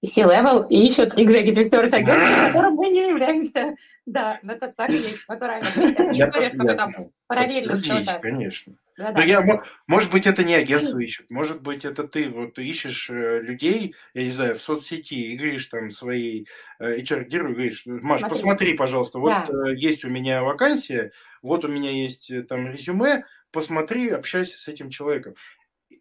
[0.00, 3.74] И C-Level ищут Executive Search агентство, которым мы не являемся.
[4.06, 8.18] Да, но это так и есть, которая история, что мы там параллельно что-то.
[8.20, 8.74] конечно.
[8.96, 13.08] Да, Но я, может быть, это не агентство ищет, может быть, это ты вот ищешь
[13.08, 16.48] э, людей, я не знаю, в соцсети и говоришь там своей
[16.80, 18.34] э, HR-диру, говоришь, Маш, Смотри.
[18.36, 19.46] посмотри, пожалуйста, вот да.
[19.46, 23.22] Э, есть у меня вакансия, вот у меня есть там резюме,
[23.52, 25.34] посмотри, общайся с этим человеком.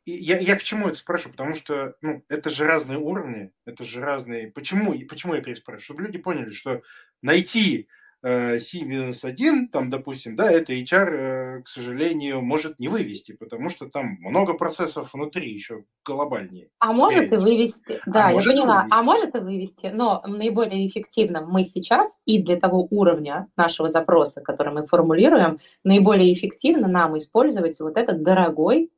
[0.08, 1.34] Я, я к чему это спрашиваю?
[1.34, 4.50] Потому что ну, это же разные уровни, это же разные...
[4.52, 5.84] Почему, почему я переспрашиваю?
[5.84, 6.82] Чтобы люди поняли, что
[7.22, 7.90] найти
[8.24, 13.90] э, C-1, там, допустим, да, это HR, э, к сожалению, может не вывести, потому что
[13.90, 16.70] там много процессов внутри еще глобальнее.
[16.80, 18.98] А может и вывести, да, а я поняла, вывести.
[18.98, 24.40] а может и вывести, но наиболее эффективно мы сейчас и для того уровня нашего запроса,
[24.40, 28.90] который мы формулируем, наиболее эффективно нам использовать вот этот дорогой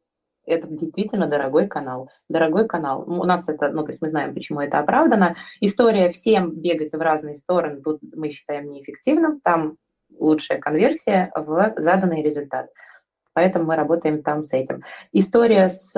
[0.49, 2.09] это действительно дорогой канал.
[2.27, 3.03] Дорогой канал.
[3.07, 5.35] У нас это, ну, то есть мы знаем, почему это оправдано.
[5.61, 9.39] История всем бегать в разные стороны тут мы считаем неэффективным.
[9.41, 9.77] Там
[10.17, 12.69] лучшая конверсия в заданный результат.
[13.39, 14.83] Поэтому мы работаем там с этим.
[15.13, 15.93] История с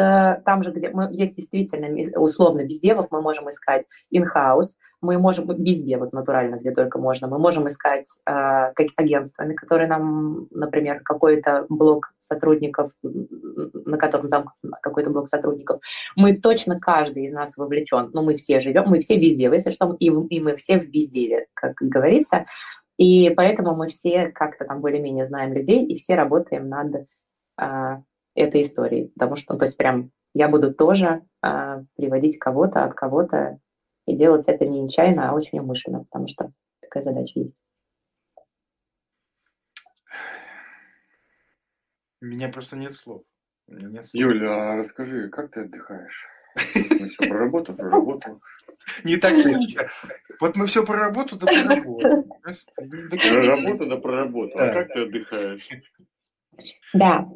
[0.46, 1.88] там же, где мы есть действительно
[2.20, 7.28] условно без девов, мы можем искать in-house, мы можем везде, вот натурально, где только можно,
[7.28, 8.32] мы можем искать э,
[8.96, 15.82] агентствами, которые нам, например, какой-то блок сотрудников, на котором замкнут какой-то блок сотрудников,
[16.16, 19.96] мы точно каждый из нас вовлечен, но мы все живем, мы все везде, если что,
[20.00, 22.46] и, и мы все в безделе, как говорится,
[23.02, 27.06] и поэтому мы все как-то там более-менее знаем людей, и все работаем над э,
[27.56, 32.94] этой историей, потому что, ну, то есть прям я буду тоже э, приводить кого-то от
[32.94, 33.60] кого-то
[34.06, 37.56] и делать это не нечаянно, а очень умышленно, потому что такая задача есть.
[42.22, 43.24] У меня просто нет слов.
[43.68, 44.14] Нет слов.
[44.14, 46.28] Юля, а расскажи, как ты отдыхаешь?
[47.18, 48.42] Про работу, про работу.
[49.04, 49.56] Не так ли?
[50.40, 52.28] Вот мы все про работу, да про работу.
[52.42, 54.58] Про работу, да про работу.
[54.58, 55.68] А как ты отдыхаешь?
[56.94, 57.28] Да,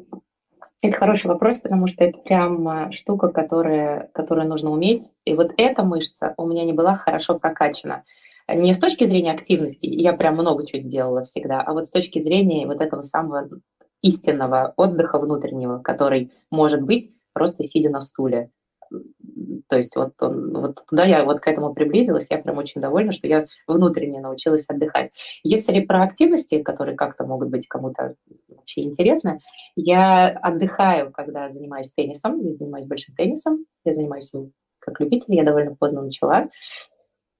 [0.82, 5.10] это хороший вопрос, потому что это прям а, штука, которая, которую нужно уметь.
[5.24, 8.04] И вот эта мышца у меня не была хорошо прокачана.
[8.48, 12.22] Не с точки зрения активности, я прям много чего делала всегда, а вот с точки
[12.22, 13.48] зрения вот этого самого
[14.02, 18.50] истинного отдыха внутреннего, который может быть просто сидя на стуле.
[19.68, 23.12] То есть вот, он, вот туда я вот к этому приблизилась, я прям очень довольна,
[23.12, 25.12] что я внутренне научилась отдыхать.
[25.42, 28.14] Если про активности, которые как-то могут быть кому-то
[28.48, 29.40] вообще интересны,
[29.74, 35.44] я отдыхаю, когда занимаюсь теннисом, я занимаюсь большим теннисом, я занимаюсь им как любитель, я
[35.44, 36.48] довольно поздно начала.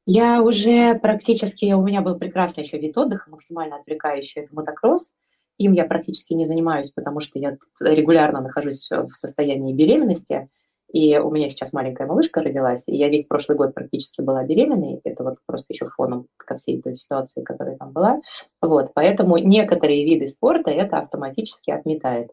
[0.05, 5.13] Я уже практически, у меня был прекрасный еще вид отдыха, максимально отвлекающий, это мотокросс.
[5.59, 10.49] Им я практически не занимаюсь, потому что я регулярно нахожусь в состоянии беременности,
[10.97, 14.99] И у меня сейчас маленькая малышка родилась, и я весь прошлый год практически была беременной.
[15.05, 18.23] Это вот просто еще фоном ко всей той ситуации, которая там была.
[18.63, 22.31] Вот, поэтому некоторые виды спорта это автоматически отметает.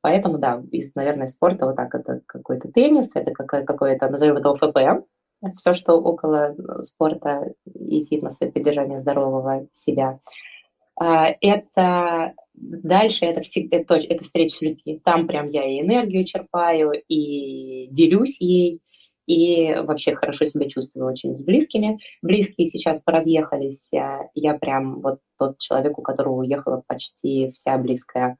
[0.00, 5.06] Поэтому, да, из, наверное, спорта вот так это какой-то теннис, это какое-то, назовем это ОФП,
[5.58, 10.18] все, что около спорта и фитнеса, и поддержания здорового себя.
[11.00, 15.00] А, это дальше это всегда это, это встреча с людьми.
[15.02, 18.82] Там прям я и энергию черпаю, и делюсь ей,
[19.26, 21.98] и вообще хорошо себя чувствую очень с близкими.
[22.20, 23.88] Близкие сейчас поразъехались.
[23.90, 28.36] Я прям вот тот человек, у которого уехала почти вся близкая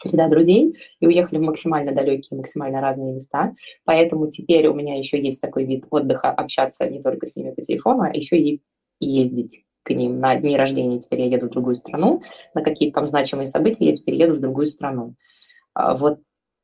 [0.00, 3.54] среда друзей и уехали в максимально далекие, максимально разные места.
[3.84, 7.62] Поэтому теперь у меня еще есть такой вид отдыха, общаться не только с ними по
[7.62, 8.62] телефону, а еще и
[9.00, 10.98] ездить к ним на дни рождения.
[10.98, 12.22] Теперь я еду в другую страну,
[12.54, 15.14] на какие-то там значимые события я теперь еду в другую страну.
[15.74, 16.18] А, вот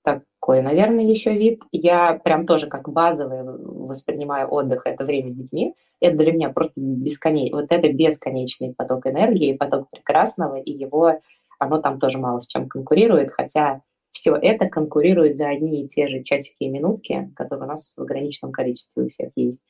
[0.05, 1.63] такой, наверное, еще вид.
[1.71, 5.75] Я прям тоже как базовый воспринимаю отдых, это время с детьми.
[6.01, 11.21] Это для меня просто бесконечный, вот это бесконечный поток энергии, поток прекрасного, и его
[11.61, 13.83] оно там тоже мало с чем конкурирует, хотя
[14.13, 18.01] все это конкурирует за одни и те же часики и минутки, которые у нас в
[18.01, 19.61] ограниченном количестве у всех есть.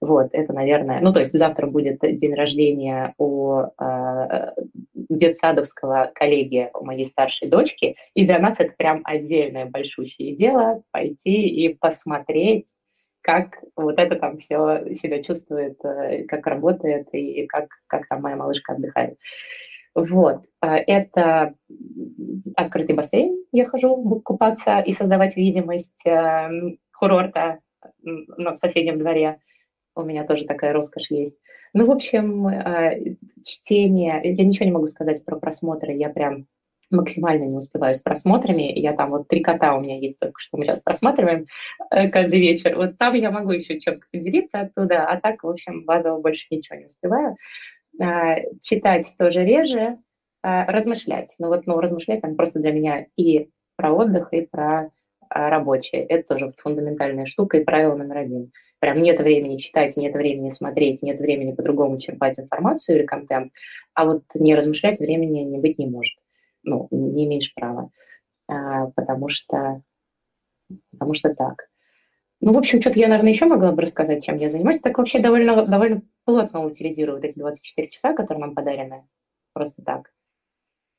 [0.00, 4.52] Вот, это, наверное, ну, то есть завтра будет день рождения у э,
[4.94, 11.48] детсадовского коллеги у моей старшей дочки, и для нас это прям отдельное большущее дело пойти
[11.48, 12.66] и посмотреть,
[13.20, 18.36] как вот это там все себя чувствует, э, как работает и, как, как там моя
[18.36, 19.18] малышка отдыхает.
[19.94, 20.44] Вот.
[20.60, 21.54] А, это
[22.56, 23.44] открытый бассейн.
[23.52, 27.58] Я хожу купаться и создавать видимость эм, курорта
[28.02, 29.38] в соседнем дворе.
[29.96, 31.36] У меня тоже такая роскошь есть.
[31.72, 34.20] Ну, в общем, э, чтение.
[34.22, 35.92] Я ничего не могу сказать про просмотры.
[35.92, 36.46] Я прям
[36.90, 38.78] максимально не успеваю с просмотрами.
[38.78, 41.46] Я там вот три кота у меня есть только что мы сейчас просматриваем
[41.90, 42.76] э, каждый вечер.
[42.76, 46.78] Вот там я могу еще чем-то поделиться оттуда, а так, в общем, базово больше ничего
[46.78, 47.36] не успеваю.
[47.98, 49.98] А, читать тоже реже,
[50.42, 51.34] а, размышлять.
[51.38, 54.90] Ну вот, ну, размышлять, там просто для меня и про отдых, и про
[55.28, 56.04] а, рабочее.
[56.04, 58.50] Это тоже фундаментальная штука и правило номер один.
[58.78, 63.50] Прям нет времени читать, нет времени смотреть, нет времени по-другому черпать информацию или контент,
[63.94, 66.14] а вот не размышлять времени не быть не может.
[66.62, 67.88] Ну, не имеешь права.
[68.94, 69.80] потому что,
[70.92, 71.66] потому что так.
[72.40, 74.80] Ну, в общем, что-то я, наверное, еще могла бы рассказать, чем я занимаюсь.
[74.80, 79.04] Так вообще довольно, довольно плотно утилизирую вот эти 24 часа, которые нам подарены.
[79.52, 80.12] Просто так.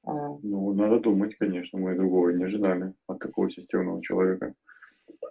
[0.03, 0.37] А.
[0.41, 1.79] Ну, надо думать, конечно.
[1.79, 4.53] Мы другого не ожидали от такого системного человека.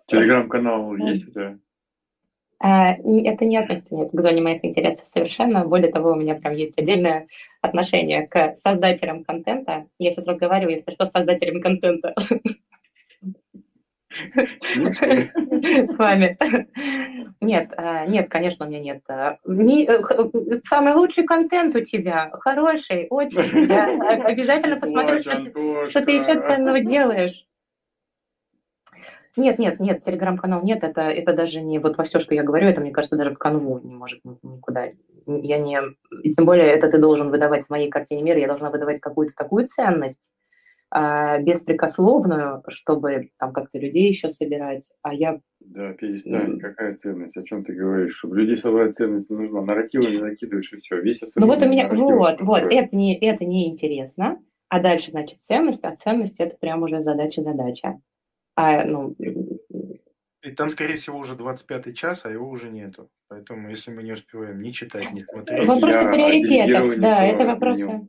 [0.07, 1.59] Телеграм-канал есть у тебя?
[2.63, 5.65] А, это не относится нет, к зоне моих интересов совершенно.
[5.65, 7.27] Более того, у меня прям есть отдельное
[7.63, 9.87] отношение к создателям контента.
[9.99, 12.15] Я сейчас разговариваю, если что, с создателем контента.
[14.11, 16.37] С вами.
[17.41, 19.03] Нет, э, нет, конечно, у меня нет.
[19.09, 23.69] Э, э, самый лучший контент у тебя, хороший, очень.
[23.69, 23.87] Я
[24.25, 27.47] обязательно посмотрю, что ты еще ценного делаешь.
[29.37, 32.69] Нет, нет, нет, телеграм-канал нет, это, это даже не вот во все, что я говорю,
[32.69, 34.89] это, мне кажется, даже в канву не может никуда.
[35.27, 35.79] Я не...
[36.23, 39.33] И тем более это ты должен выдавать в моей картине мира, я должна выдавать какую-то
[39.37, 40.21] такую ценность,
[40.93, 45.41] беспрекословную, чтобы там как-то людей еще собирать, а я...
[45.61, 50.11] Да, перестань, какая ценность, о чем ты говоришь, чтобы людей собрать ценность не нужна, нарративы
[50.11, 53.71] не накидываешь и все, весь Ну вот у меня, вот, вот, это не, это не
[53.71, 58.01] интересно, а дальше, значит, ценность, а ценность это прям уже задача-задача.
[58.57, 59.15] А, ну,
[60.43, 63.11] и там, скорее всего, уже 25 час, а его уже нету.
[63.29, 65.69] Поэтому, если мы не успеваем ни читать, ни смотреть...
[65.69, 68.09] Вопросы приоритетов, да, это вопросы...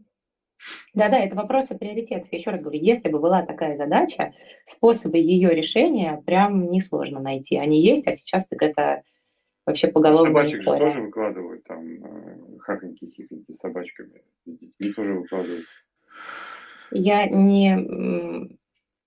[0.94, 2.28] Да-да, это вопросы приоритетов.
[2.32, 4.34] Я еще раз говорю, если бы была такая задача,
[4.66, 7.58] способы ее решения прям несложно найти.
[7.58, 9.04] Они есть, а сейчас так это
[9.66, 10.90] вообще поголовная Собачек история.
[10.90, 14.24] же тоже выкладывают, там, э, хахоньки, хихоньки с собачками.
[14.46, 15.66] Детьми тоже выкладывают.
[16.92, 17.76] Я не...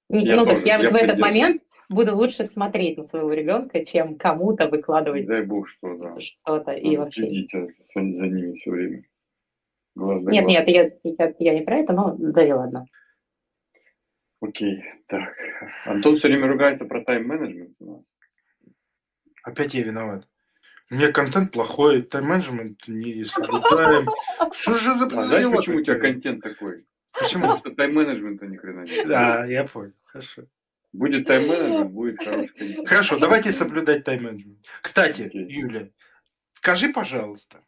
[0.08, 3.04] не я ну, тоже, то есть я, я в этот момент буду лучше смотреть на
[3.04, 5.26] своего ребенка, чем кому-то выкладывать.
[5.26, 6.16] Дай бог, что, да.
[6.18, 7.22] Что-то и вообще.
[7.22, 9.02] Следить за, за ними все время.
[9.94, 10.54] Глаз нет, глаз.
[10.54, 12.86] нет, я, я, я не про это, но да и ладно.
[14.40, 15.34] Окей, так.
[15.86, 17.76] Антон все время ругается про тайм-менеджмент.
[19.42, 20.28] Опять я виноват.
[20.90, 24.08] У меня контент плохой, тайм-менеджмент не соблюдаем.
[24.52, 26.84] Что же за а знаешь, почему у тебя контент такой?
[27.12, 27.42] Почему?
[27.42, 29.08] Потому что тайм-менеджмента ни хрена нет.
[29.08, 29.94] Да, я понял.
[30.04, 30.42] Хорошо.
[30.92, 32.88] Будет тайм-менеджмент, будет хороший контент.
[32.88, 34.58] Хорошо, давайте соблюдать тайм-менеджмент.
[34.82, 35.46] Кстати, okay.
[35.48, 35.88] Юля,
[36.52, 37.64] скажи, пожалуйста,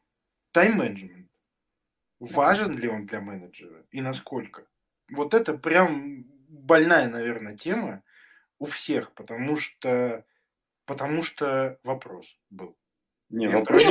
[0.53, 1.26] тайм-менеджмент
[2.19, 4.67] Важен ли он для менеджера и насколько?
[5.11, 8.03] Вот это прям больная, наверное, тема
[8.59, 10.25] у всех, потому что
[10.87, 12.77] потому что вопрос был.
[13.29, 13.83] Не, вопрос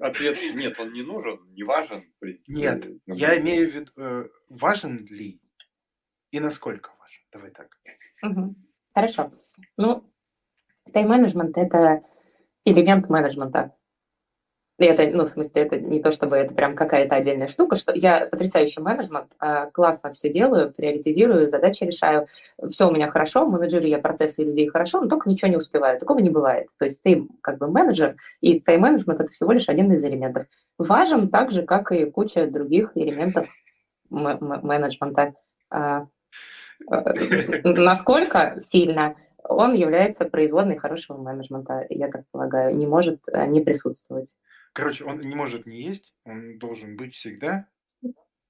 [0.00, 2.12] ответ, нет, он не нужен, не важен.
[2.48, 5.40] Нет, я имею в виду, э, важен ли
[6.32, 7.22] и насколько важен.
[7.32, 7.68] Давай так.
[8.92, 9.32] Хорошо.
[9.76, 10.12] Ну,
[10.92, 12.02] тайм-менеджмент– это
[12.64, 13.76] элемент менеджмента.
[14.78, 18.26] Это, ну, в смысле, это не то, чтобы это прям какая-то отдельная штука, что я
[18.26, 22.28] потрясающий менеджмент, а, классно все делаю, приоритизирую, задачи решаю,
[22.70, 25.98] все у меня хорошо, менеджерю я процессы людей хорошо, но только ничего не успеваю.
[25.98, 26.68] Такого не бывает.
[26.78, 30.46] То есть ты как бы менеджер, и тайм-менеджмент– это всего лишь один из элементов.
[30.78, 33.48] Важен так же, как и куча других элементов
[34.10, 35.34] менеджмента.
[35.70, 36.06] А,
[36.88, 37.14] а,
[37.64, 44.28] насколько сильно он является производной хорошего менеджмента, я так полагаю, не может не присутствовать.
[44.72, 47.66] Короче, он не может не есть, он должен быть всегда.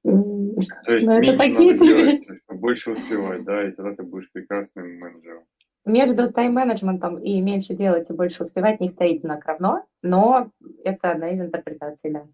[0.03, 4.99] То есть ну, меньше такие надо делать, больше успевать, да, и тогда ты будешь прекрасным
[4.99, 5.45] менеджером.
[5.85, 10.51] Между тайм-менеджментом и меньше делать и больше успевать не стоит знак равно, но
[10.85, 12.27] это одна из интерпретаций, да.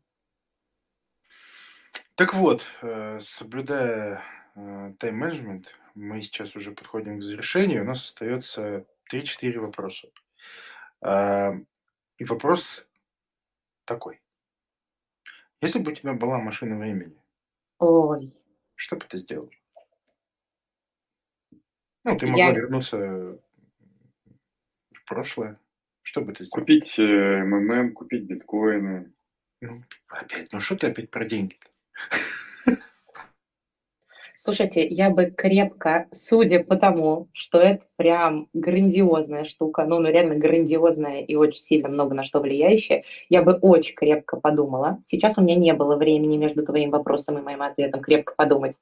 [2.16, 4.22] Так вот, э, соблюдая
[4.54, 10.08] э, тайм-менеджмент, мы сейчас уже подходим к завершению, у нас остается 3-4 вопроса.
[11.00, 11.54] А,
[12.18, 12.86] и вопрос
[13.84, 14.20] такой.
[15.60, 17.16] Если бы у тебя была машина времени,
[17.78, 18.32] Ой.
[18.74, 19.50] что бы ты сделал?
[22.04, 22.52] Ну, ты могла Я...
[22.52, 23.38] вернуться
[24.92, 25.58] в прошлое.
[26.02, 26.60] Что бы ты сделал?
[26.60, 29.12] Купить э, МММ, купить биткоины.
[29.62, 31.68] Ну, опять, ну что ты опять про деньги-то?
[34.44, 40.34] Слушайте, я бы крепко, судя по тому, что это прям грандиозная штука, ну, ну реально
[40.34, 44.98] грандиозная и очень сильно много на что влияющая, я бы очень крепко подумала.
[45.06, 48.76] Сейчас у меня не было времени между твоим вопросом и моим ответом крепко подумать.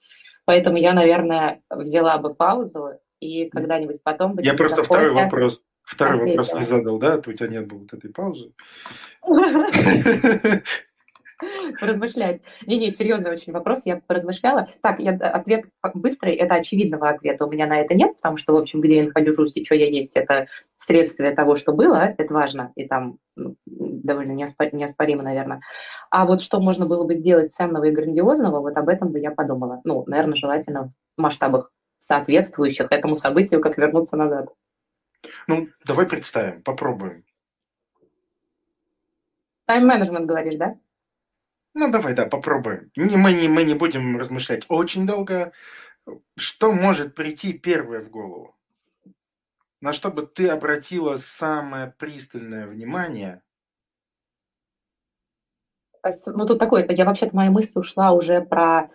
[0.46, 4.36] Поэтому я, наверное, взяла бы паузу и когда-нибудь потом...
[4.40, 7.18] Я просто второй вопрос, второй вопрос не задал, да?
[7.24, 8.50] У тебя нет было вот этой паузы.
[11.80, 12.42] поразмышлять.
[12.66, 14.68] Не-не, серьезный очень вопрос, я поразмышляла.
[14.80, 15.64] Так, я, ответ
[15.94, 19.04] быстрый, это очевидного ответа у меня на это нет, потому что, в общем, где я
[19.04, 20.46] нахожусь и что я есть, это
[20.78, 25.60] следствие того, что было, это важно, и там ну, довольно неоспор, неоспоримо, наверное.
[26.10, 29.30] А вот что можно было бы сделать ценного и грандиозного, вот об этом бы я
[29.30, 29.80] подумала.
[29.84, 31.70] Ну, наверное, желательно в масштабах
[32.00, 34.48] соответствующих этому событию, как вернуться назад.
[35.46, 37.24] Ну, давай представим, попробуем.
[39.66, 40.76] Тайм-менеджмент говоришь, да?
[41.74, 42.90] Ну, давай, да, попробуем.
[42.96, 45.52] Не, мы, не, мы не будем размышлять очень долго.
[46.36, 48.54] Что может прийти первое в голову?
[49.80, 53.42] На что бы ты обратила самое пристальное внимание?
[56.26, 58.90] Ну, тут такое, я вообще-то моя мысль ушла уже про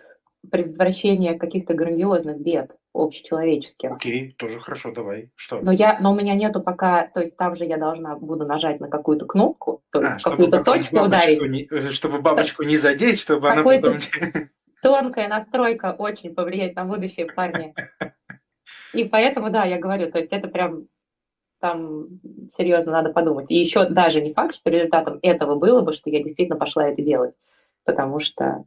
[0.50, 3.92] предотвращение каких-то грандиозных бед общечеловеческих.
[3.92, 5.30] Окей, тоже хорошо, давай.
[5.36, 5.60] Что?
[5.60, 8.80] Но, я, но у меня нету пока, то есть там же я должна буду нажать
[8.80, 11.40] на какую-то кнопку, то есть а, какую-то точку ударить.
[11.42, 13.98] Не, э, чтобы бабочку не задеть, чтобы она потом...
[14.82, 17.74] Тонкая настройка очень повлияет на будущее парни.
[18.92, 20.86] И поэтому, да, я говорю, то есть это прям
[21.60, 22.06] там
[22.56, 23.46] серьезно надо подумать.
[23.50, 27.02] И еще даже не факт, что результатом этого было бы, что я действительно пошла это
[27.02, 27.34] делать.
[27.84, 28.64] Потому что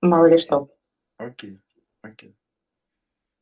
[0.00, 0.68] мало ли что.
[1.16, 1.58] Окей.
[2.02, 2.36] Окей.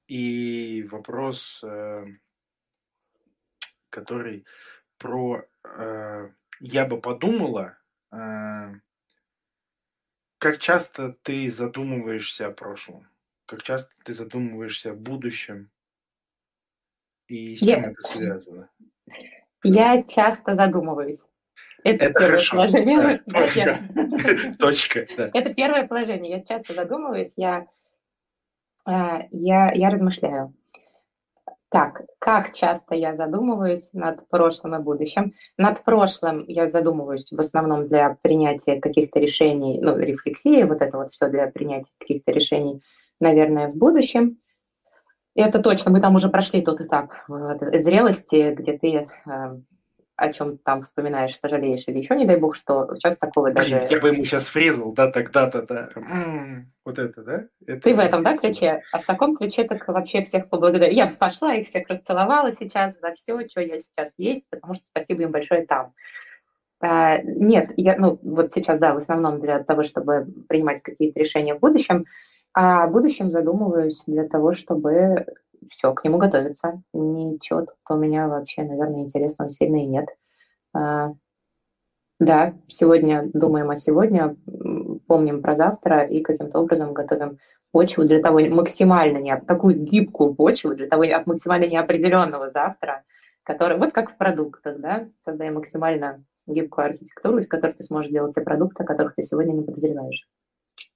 [0.09, 2.07] И вопрос, э,
[3.91, 4.47] который
[4.99, 6.31] про э,
[6.61, 7.77] я бы подумала,
[8.13, 8.75] э,
[10.39, 13.09] как часто ты задумываешься о прошлом,
[13.47, 15.71] как часто ты задумываешься о будущем,
[17.29, 18.71] и с чем я, это связано?
[19.65, 21.25] Я часто задумываюсь.
[21.83, 22.57] Это, это первое хорошо.
[22.57, 23.23] положение.
[23.27, 24.53] Да, точка.
[24.59, 25.31] точка да.
[25.35, 26.39] Это первое положение.
[26.39, 27.33] Я часто задумываюсь.
[27.37, 27.67] Я
[28.87, 30.55] я, я размышляю.
[31.69, 35.35] Так, как часто я задумываюсь над прошлым и будущим?
[35.59, 41.13] Над прошлым я задумываюсь в основном для принятия каких-то решений, ну, рефлексии, вот это вот
[41.13, 42.83] все для принятия каких-то решений,
[43.21, 44.39] наверное, в будущем.
[45.35, 49.61] И это точно, мы там уже прошли тот этап зрелости, где ты э,
[50.17, 53.87] о чем там вспоминаешь, сожалеешь, или еще, не дай бог, что сейчас такого Блин, даже...
[53.91, 55.89] я бы ему сейчас врезал, да, тогда-то, да.
[56.85, 57.45] Вот это, да?
[57.67, 58.83] Это Ты в этом, да, ключе?
[58.93, 60.93] А в таком ключе так вообще всех поблагодарю.
[60.93, 65.23] Я пошла, их всех расцеловала сейчас за все, что я сейчас есть, потому что спасибо
[65.23, 65.93] им большое там.
[66.81, 71.55] А, нет, я, ну, вот сейчас, да, в основном для того, чтобы принимать какие-то решения
[71.55, 72.07] в будущем,
[72.55, 75.27] а о будущем задумываюсь для того, чтобы
[75.71, 76.83] все, к нему готовиться.
[76.93, 80.09] Ничего тут у меня вообще, наверное, интересного сильно и нет.
[80.75, 81.13] А,
[82.19, 84.37] да, сегодня думаем о сегодня,
[85.07, 87.39] помним про завтра и каким-то образом готовим
[87.73, 93.05] почву для того максимально не такую гибкую почву для того максимально неопределенного завтра,
[93.43, 98.35] который вот как в продуктах, да, создаем максимально гибкую архитектуру, из которой ты сможешь делать
[98.35, 100.27] те продукты, о которых ты сегодня не подозреваешь.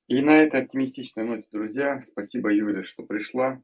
[0.09, 3.61] И на этой оптимистичной ноте, друзья, спасибо, Юля, что пришла.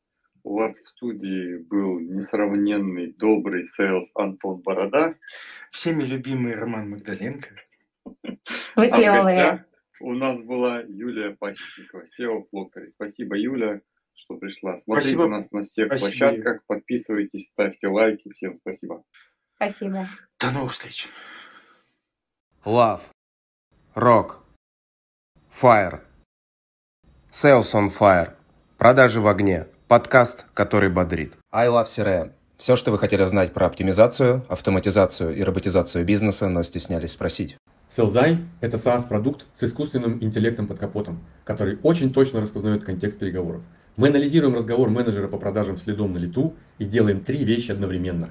[0.46, 5.12] У вас в студии был несравненный, добрый sales Антон Борода.
[5.72, 7.48] Всеми любимый Роман Магдаленко.
[8.76, 9.64] Вы а клевые.
[10.00, 12.90] У нас была Юлия Пасечникова, CEO Flocktory.
[12.90, 13.80] Спасибо, Юля,
[14.14, 14.78] что пришла.
[14.82, 15.28] Смотрите спасибо.
[15.28, 16.06] нас на всех спасибо.
[16.06, 18.32] площадках, подписывайтесь, ставьте лайки.
[18.34, 19.02] Всем спасибо.
[19.56, 20.08] Спасибо.
[20.38, 21.08] До новых встреч.
[22.64, 23.00] Love.
[23.96, 24.44] Rock.
[25.50, 26.02] Fire.
[27.32, 28.36] Sales on Fire.
[28.78, 29.66] Продажи в огне.
[29.88, 31.34] Подкаст, который бодрит.
[31.52, 32.32] I Love CRM.
[32.56, 37.56] Все, что вы хотели знать про оптимизацию, автоматизацию и роботизацию бизнеса, но стеснялись спросить.
[37.88, 43.62] Селзай– это SaaS-продукт с искусственным интеллектом под капотом, который очень точно распознает контекст переговоров.
[43.96, 48.30] Мы анализируем разговор менеджера по продажам следом на лету и делаем три вещи одновременно.